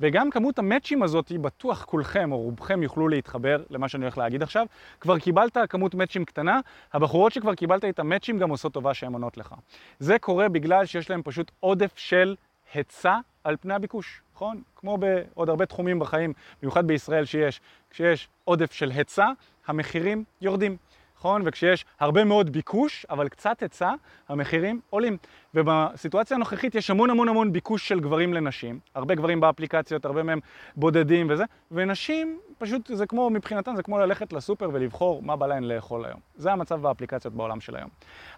וגם 0.00 0.30
כמות 0.30 0.58
המאצ'ים 0.58 1.02
הזאת, 1.02 1.32
בטוח 1.32 1.84
כולכם 1.84 2.32
או 2.32 2.38
רובכם 2.38 2.82
יוכלו 2.82 3.08
להתחבר 3.08 3.62
למה 3.70 3.88
שאני 3.88 4.04
הולך 4.04 4.18
להגיד 4.18 4.42
עכשיו. 4.42 4.66
כבר 5.00 5.18
קיבלת 5.18 5.56
כמות 5.68 5.94
מאצ'ים 5.94 6.24
קטנה, 6.24 6.60
הבחורות 6.92 7.32
שכבר 7.32 7.54
קיבלת 7.54 7.84
את 7.84 7.98
המאצ'ים 7.98 8.38
גם 8.38 8.50
עושות 8.50 8.72
טובה 8.72 8.94
שהן 8.94 9.12
עונות 9.12 9.36
לך. 9.36 9.54
זה 9.98 10.18
קורה 10.18 10.48
בגלל 10.48 10.86
שיש 10.86 11.10
להם 11.10 11.22
פשוט 11.24 11.50
עודף 11.60 11.92
של 11.96 12.36
היצע 12.74 13.18
על 13.44 13.56
פני 13.60 13.74
הביקוש, 13.74 14.22
נכון? 14.34 14.62
כמו 14.76 14.98
בעוד 14.98 15.48
הרבה 15.48 15.66
תחומים 15.66 15.98
בחיים, 15.98 16.32
במיוחד 16.62 16.86
בישראל 16.86 17.24
שיש, 17.24 17.60
כשיש 17.90 18.28
עודף 18.44 18.72
של 18.72 18.90
היצע, 18.90 19.26
המחירים 19.66 20.24
יורדים. 20.40 20.76
נכון? 21.22 21.42
וכשיש 21.44 21.84
הרבה 22.00 22.24
מאוד 22.24 22.50
ביקוש, 22.50 23.06
אבל 23.10 23.28
קצת 23.28 23.62
היצע, 23.62 23.92
המחירים 24.28 24.80
עולים. 24.90 25.16
ובסיטואציה 25.54 26.34
הנוכחית 26.36 26.74
יש 26.74 26.90
המון 26.90 27.10
המון 27.10 27.28
המון 27.28 27.52
ביקוש 27.52 27.88
של 27.88 28.00
גברים 28.00 28.34
לנשים, 28.34 28.78
הרבה 28.94 29.14
גברים 29.14 29.40
באפליקציות, 29.40 30.04
הרבה 30.04 30.22
מהם 30.22 30.40
בודדים 30.76 31.26
וזה, 31.30 31.44
ונשים 31.70 32.40
פשוט 32.62 32.90
זה 32.94 33.06
כמו, 33.06 33.30
מבחינתן 33.30 33.76
זה 33.76 33.82
כמו 33.82 33.98
ללכת 33.98 34.32
לסופר 34.32 34.70
ולבחור 34.72 35.22
מה 35.22 35.36
בא 35.36 35.46
להן 35.46 35.64
לאכול 35.64 36.04
היום. 36.04 36.20
זה 36.34 36.52
המצב 36.52 36.82
באפליקציות 36.82 37.34
בעולם 37.34 37.60
של 37.60 37.76
היום. 37.76 37.88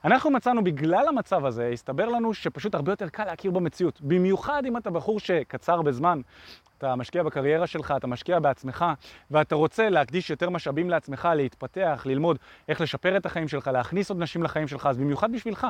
אנחנו 0.04 0.30
מצאנו, 0.30 0.64
בגלל 0.64 1.08
המצב 1.08 1.44
הזה, 1.44 1.68
הסתבר 1.72 2.08
לנו 2.08 2.34
שפשוט 2.34 2.74
הרבה 2.74 2.92
יותר 2.92 3.08
קל 3.08 3.24
להכיר 3.24 3.50
במציאות. 3.50 4.00
במיוחד 4.00 4.62
אם 4.66 4.76
אתה 4.76 4.90
בחור 4.90 5.20
שקצר 5.20 5.82
בזמן, 5.82 6.20
אתה 6.78 6.96
משקיע 6.96 7.22
בקריירה 7.22 7.66
שלך, 7.66 7.94
אתה 7.96 8.06
משקיע 8.06 8.38
בעצמך, 8.38 8.84
ואתה 9.30 9.54
רוצה 9.54 9.88
להקדיש 9.88 10.30
יותר 10.30 10.50
משאבים 10.50 10.90
לעצמך, 10.90 11.28
להתפתח, 11.36 12.02
ללמוד 12.06 12.38
איך 12.68 12.80
לשפר 12.80 13.16
את 13.16 13.26
החיים 13.26 13.48
שלך, 13.48 13.66
להכניס 13.68 14.10
עוד 14.10 14.18
נשים 14.22 14.42
לחיים 14.42 14.68
שלך, 14.68 14.86
אז 14.86 14.98
במיוחד 14.98 15.32
בשבילך. 15.32 15.66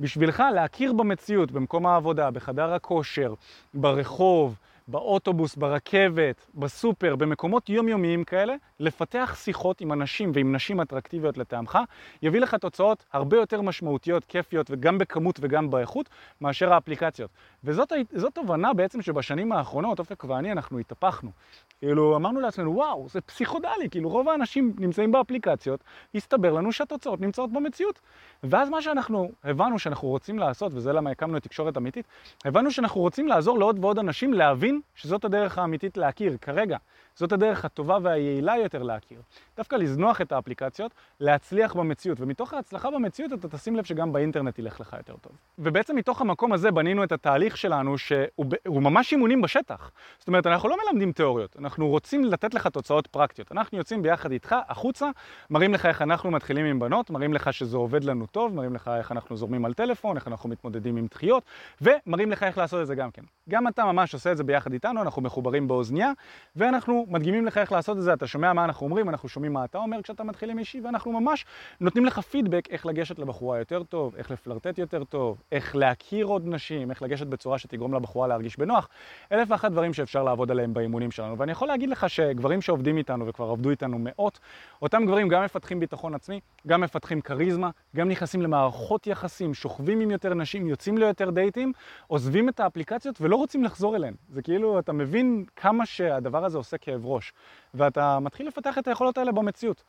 בשבילך 0.00 0.42
להכיר 0.54 0.92
במציאות, 0.92 1.50
במקום 1.50 1.86
העבודה, 1.86 2.30
בחדר 2.30 2.72
הכושר, 2.72 3.34
ברחוב, 3.74 4.58
באוטובוס, 4.88 5.56
ברכבת, 5.56 6.46
בסופר, 6.54 7.16
במקומות 7.16 7.68
יומיומיים 7.68 8.24
כאלה, 8.24 8.54
לפתח 8.80 9.36
שיחות 9.38 9.80
עם 9.80 9.92
אנשים 9.92 10.32
ועם 10.34 10.54
נשים 10.54 10.80
אטרקטיביות 10.80 11.38
לטעמך, 11.38 11.78
יביא 12.22 12.40
לך 12.40 12.54
תוצאות 12.54 13.04
הרבה 13.12 13.36
יותר 13.36 13.60
משמעותיות, 13.60 14.24
כיפיות, 14.24 14.66
וגם 14.70 14.98
בכמות 14.98 15.38
וגם 15.40 15.70
באיכות, 15.70 16.08
מאשר 16.40 16.72
האפליקציות. 16.72 17.30
וזאת 17.64 17.92
תובנה 18.34 18.74
בעצם 18.74 19.02
שבשנים 19.02 19.52
האחרונות, 19.52 19.98
אופק 19.98 20.24
ואני, 20.24 20.52
אנחנו 20.52 20.78
התהפכנו. 20.78 21.30
כאילו, 21.78 22.16
אמרנו 22.16 22.40
לעצמנו, 22.40 22.74
וואו, 22.74 23.06
זה 23.08 23.20
פסיכודלי, 23.20 23.90
כאילו 23.90 24.08
רוב 24.08 24.28
האנשים 24.28 24.74
נמצאים 24.78 25.12
באפליקציות, 25.12 25.80
הסתבר 26.14 26.52
לנו 26.52 26.72
שהתוצאות 26.72 27.20
נמצאות 27.20 27.52
במציאות. 27.52 28.00
ואז 28.42 28.70
מה 28.70 28.82
שאנחנו 28.82 29.30
הבנו 29.44 29.78
שאנחנו 29.78 30.08
רוצים 30.08 30.38
לעשות, 30.38 30.72
וזה 30.74 30.92
למה 30.92 31.10
הקמנו 31.10 31.36
את 31.36 31.42
תקשורת 31.42 31.76
אמיתית, 31.76 32.06
הבנו 32.44 32.70
שאנחנו 32.70 33.00
רוצים 33.00 33.28
לעזור 33.28 33.58
לעוד 33.58 33.84
ועוד 33.84 33.98
אנשים 33.98 34.32
להבין 34.34 34.75
שזאת 34.94 35.24
הדרך 35.24 35.58
האמיתית 35.58 35.96
להכיר, 35.96 36.36
כרגע. 36.40 36.76
זאת 37.16 37.32
הדרך 37.32 37.64
הטובה 37.64 37.98
והיעילה 38.02 38.56
יותר 38.56 38.82
להכיר. 38.82 39.20
דווקא 39.56 39.76
לזנוח 39.76 40.20
את 40.20 40.32
האפליקציות, 40.32 40.94
להצליח 41.20 41.74
במציאות, 41.74 42.20
ומתוך 42.20 42.54
ההצלחה 42.54 42.90
במציאות 42.90 43.32
אתה 43.32 43.48
תשים 43.48 43.76
לב 43.76 43.84
שגם 43.84 44.12
באינטרנט 44.12 44.58
ילך 44.58 44.80
לך 44.80 44.96
יותר 44.96 45.16
טוב. 45.16 45.32
ובעצם 45.58 45.96
מתוך 45.96 46.20
המקום 46.20 46.52
הזה 46.52 46.70
בנינו 46.70 47.04
את 47.04 47.12
התהליך 47.12 47.56
שלנו 47.56 47.98
שהוא 47.98 48.82
ממש 48.82 49.12
אימונים 49.12 49.42
בשטח. 49.42 49.90
זאת 50.18 50.28
אומרת, 50.28 50.46
אנחנו 50.46 50.68
לא 50.68 50.76
מלמדים 50.84 51.12
תיאוריות, 51.12 51.56
אנחנו 51.58 51.88
רוצים 51.88 52.24
לתת 52.24 52.54
לך 52.54 52.66
תוצאות 52.66 53.06
פרקטיות. 53.06 53.52
אנחנו 53.52 53.78
יוצאים 53.78 54.02
ביחד 54.02 54.32
איתך 54.32 54.54
החוצה, 54.68 55.10
מראים 55.50 55.74
לך 55.74 55.86
איך 55.86 56.02
אנחנו 56.02 56.30
מתחילים 56.30 56.66
עם 56.66 56.78
בנות, 56.78 57.10
מראים 57.10 57.32
לך 57.32 57.52
שזה 57.52 57.76
עובד 57.76 58.04
לנו 58.04 58.26
טוב, 58.26 58.54
מראים 58.54 58.74
לך 58.74 58.90
איך 58.98 59.12
אנחנו 59.12 59.36
זורמים 59.36 59.64
על 59.64 59.74
טלפון, 59.74 60.16
איך 60.16 60.28
אנחנו 60.28 60.48
מתמודדים 60.48 60.96
עם 60.96 61.06
דחיות, 61.10 61.42
ומראים 61.80 62.30
לך 62.30 62.42
איך 62.42 62.58
לעשות 62.58 62.82
את 62.82 62.86
זה 62.86 62.94
גם 62.94 63.10
כן. 63.10 63.22
גם 63.48 63.68
אתה 63.68 63.84
ממש 63.84 64.14
עושה 64.14 64.32
את 64.32 64.36
זה 64.36 64.44
ביחד 64.44 64.72
איתנו, 64.72 65.02
אנחנו 65.02 65.22
מחוברים 65.22 65.68
באוזניה, 65.68 66.12
ואנחנו 66.56 67.05
מדגימים 67.06 67.46
לך 67.46 67.58
איך 67.58 67.72
לעשות 67.72 67.98
את 67.98 68.02
זה, 68.02 68.12
אתה 68.12 68.26
שומע 68.26 68.52
מה 68.52 68.64
אנחנו 68.64 68.86
אומרים, 68.86 69.08
אנחנו 69.08 69.28
שומעים 69.28 69.52
מה 69.52 69.64
אתה 69.64 69.78
אומר 69.78 70.02
כשאתה 70.02 70.24
מתחיל 70.24 70.50
עם 70.50 70.58
אישי, 70.58 70.80
ואנחנו 70.80 71.20
ממש 71.20 71.44
נותנים 71.80 72.04
לך 72.04 72.18
פידבק 72.18 72.68
איך 72.70 72.86
לגשת 72.86 73.18
לבחורה 73.18 73.58
יותר 73.58 73.82
טוב, 73.82 74.14
איך 74.16 74.30
לפלרטט 74.30 74.78
יותר 74.78 75.04
טוב, 75.04 75.40
איך 75.52 75.76
להכיר 75.76 76.26
עוד 76.26 76.42
נשים, 76.46 76.90
איך 76.90 77.02
לגשת 77.02 77.26
בצורה 77.26 77.58
שתגרום 77.58 77.94
לבחורה 77.94 78.28
להרגיש 78.28 78.58
בנוח. 78.58 78.88
אלף 79.32 79.50
ואחת 79.50 79.70
דברים 79.70 79.92
שאפשר 79.92 80.22
לעבוד 80.22 80.50
עליהם 80.50 80.74
באימונים 80.74 81.10
שלנו. 81.10 81.38
ואני 81.38 81.52
יכול 81.52 81.68
להגיד 81.68 81.90
לך 81.90 82.10
שגברים 82.10 82.62
שעובדים 82.62 82.96
איתנו 82.96 83.26
וכבר 83.26 83.50
עבדו 83.50 83.70
איתנו 83.70 83.96
מאות, 84.00 84.40
אותם 84.82 85.06
גברים 85.06 85.28
גם 85.28 85.44
מפתחים 85.44 85.80
ביטחון 85.80 86.14
עצמי, 86.14 86.40
גם 86.66 86.80
מפתחים 86.80 87.20
כריזמה, 87.20 87.70
גם 87.96 88.08
נכנסים 88.08 88.42
למערכות 88.42 89.06
יחסים, 89.06 89.54
שוכבים 89.54 90.00
עם 90.00 90.10
יותר 90.10 90.34
נשים, 90.34 90.66
יוצאים 90.66 90.98
ליותר 90.98 91.30
דייטים, 91.30 91.72
עוזבים 92.06 92.48
את 92.48 92.60
האפליקציות 92.60 93.20
ולא 93.20 93.36
רוצים 93.36 93.64
לחזור 93.64 93.96
אליהן. 93.96 94.14
זה 94.28 94.42
כאילו, 94.42 94.78
אתה 94.78 94.92
מבין 94.92 95.44
כמה 95.56 95.86
שהדבר 95.86 96.44
הזה 96.44 96.58
עושה 96.58 96.78
Roche. 97.04 97.32
ואתה 97.76 98.18
מתחיל 98.20 98.48
לפתח 98.48 98.78
את 98.78 98.88
היכולות 98.88 99.18
האלה 99.18 99.32
במציאות. 99.32 99.82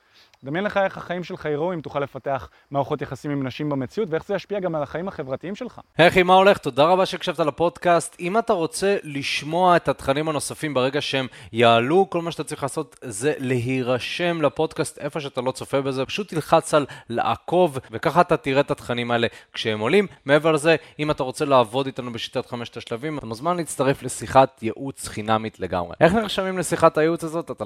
דמיין 0.44 0.66
לך 0.66 0.78
איך 0.78 0.98
החיים 0.98 1.24
שלך 1.24 1.46
יראו 1.46 1.74
אם 1.74 1.82
תוכל 1.82 2.00
לפתח 2.00 2.50
מערכות 2.72 3.02
יחסים 3.02 3.32
עם 3.32 3.48
נשים 3.48 3.70
במציאות, 3.70 4.10
ואיך 4.10 4.26
זה 4.26 4.36
ישפיע 4.36 4.60
גם 4.60 4.76
על 4.76 4.84
החיים 4.84 5.08
החברתיים 5.08 5.56
שלך. 5.56 5.82
היי 5.98 6.24
מה 6.24 6.34
הולך? 6.34 6.58
תודה 6.58 6.86
רבה 6.86 7.06
שהקשבת 7.06 7.40
לפודקאסט. 7.40 8.16
אם 8.20 8.38
אתה 8.38 8.54
רוצה 8.54 8.98
לשמוע 9.04 9.76
את 9.76 9.88
התכנים 9.88 10.30
הנוספים 10.30 10.74
ברגע 10.74 11.02
שהם 11.02 11.28
יעלו, 11.54 12.10
כל 12.10 12.22
מה 12.22 12.32
שאתה 12.32 12.44
צריך 12.44 12.64
לעשות 12.64 13.00
זה 13.02 13.34
להירשם 13.38 14.42
לפודקאסט 14.42 14.98
איפה 14.98 15.20
שאתה 15.20 15.42
לא 15.42 15.52
צופה 15.52 15.82
בזה, 15.82 16.06
פשוט 16.06 16.30
תלחץ 16.30 16.74
על 16.74 16.86
לעקוב, 17.10 17.78
וככה 17.92 18.22
אתה 18.22 18.38
תראה 18.38 18.60
את 18.62 18.72
התכנים 18.72 19.12
האלה 19.12 19.28
כשהם 19.54 19.80
עולים. 19.80 20.08
מעבר 20.26 20.52
לזה, 20.52 20.76
אם 21.00 21.12
אתה 21.12 21.24
רוצה 21.24 21.46
לעבוד 21.46 21.86
איתנו 21.86 22.14
בשיטת 22.14 22.46
חמשת 22.46 22.78
השלבים, 22.78 23.18
אתה 23.18 23.26
מוזמן 23.26 23.58
להצטרף 23.58 24.04
לשיחת 24.04 24.64
ייעוץ 24.64 25.08
חינמית 25.08 25.60
לגמרי. 25.60 25.96
איך 26.00 26.14
נרשמים 26.14 26.58
לשיחת 26.58 26.98
הייעוץ 26.98 27.24
הזאת? 27.24 27.52
אתה 27.52 27.66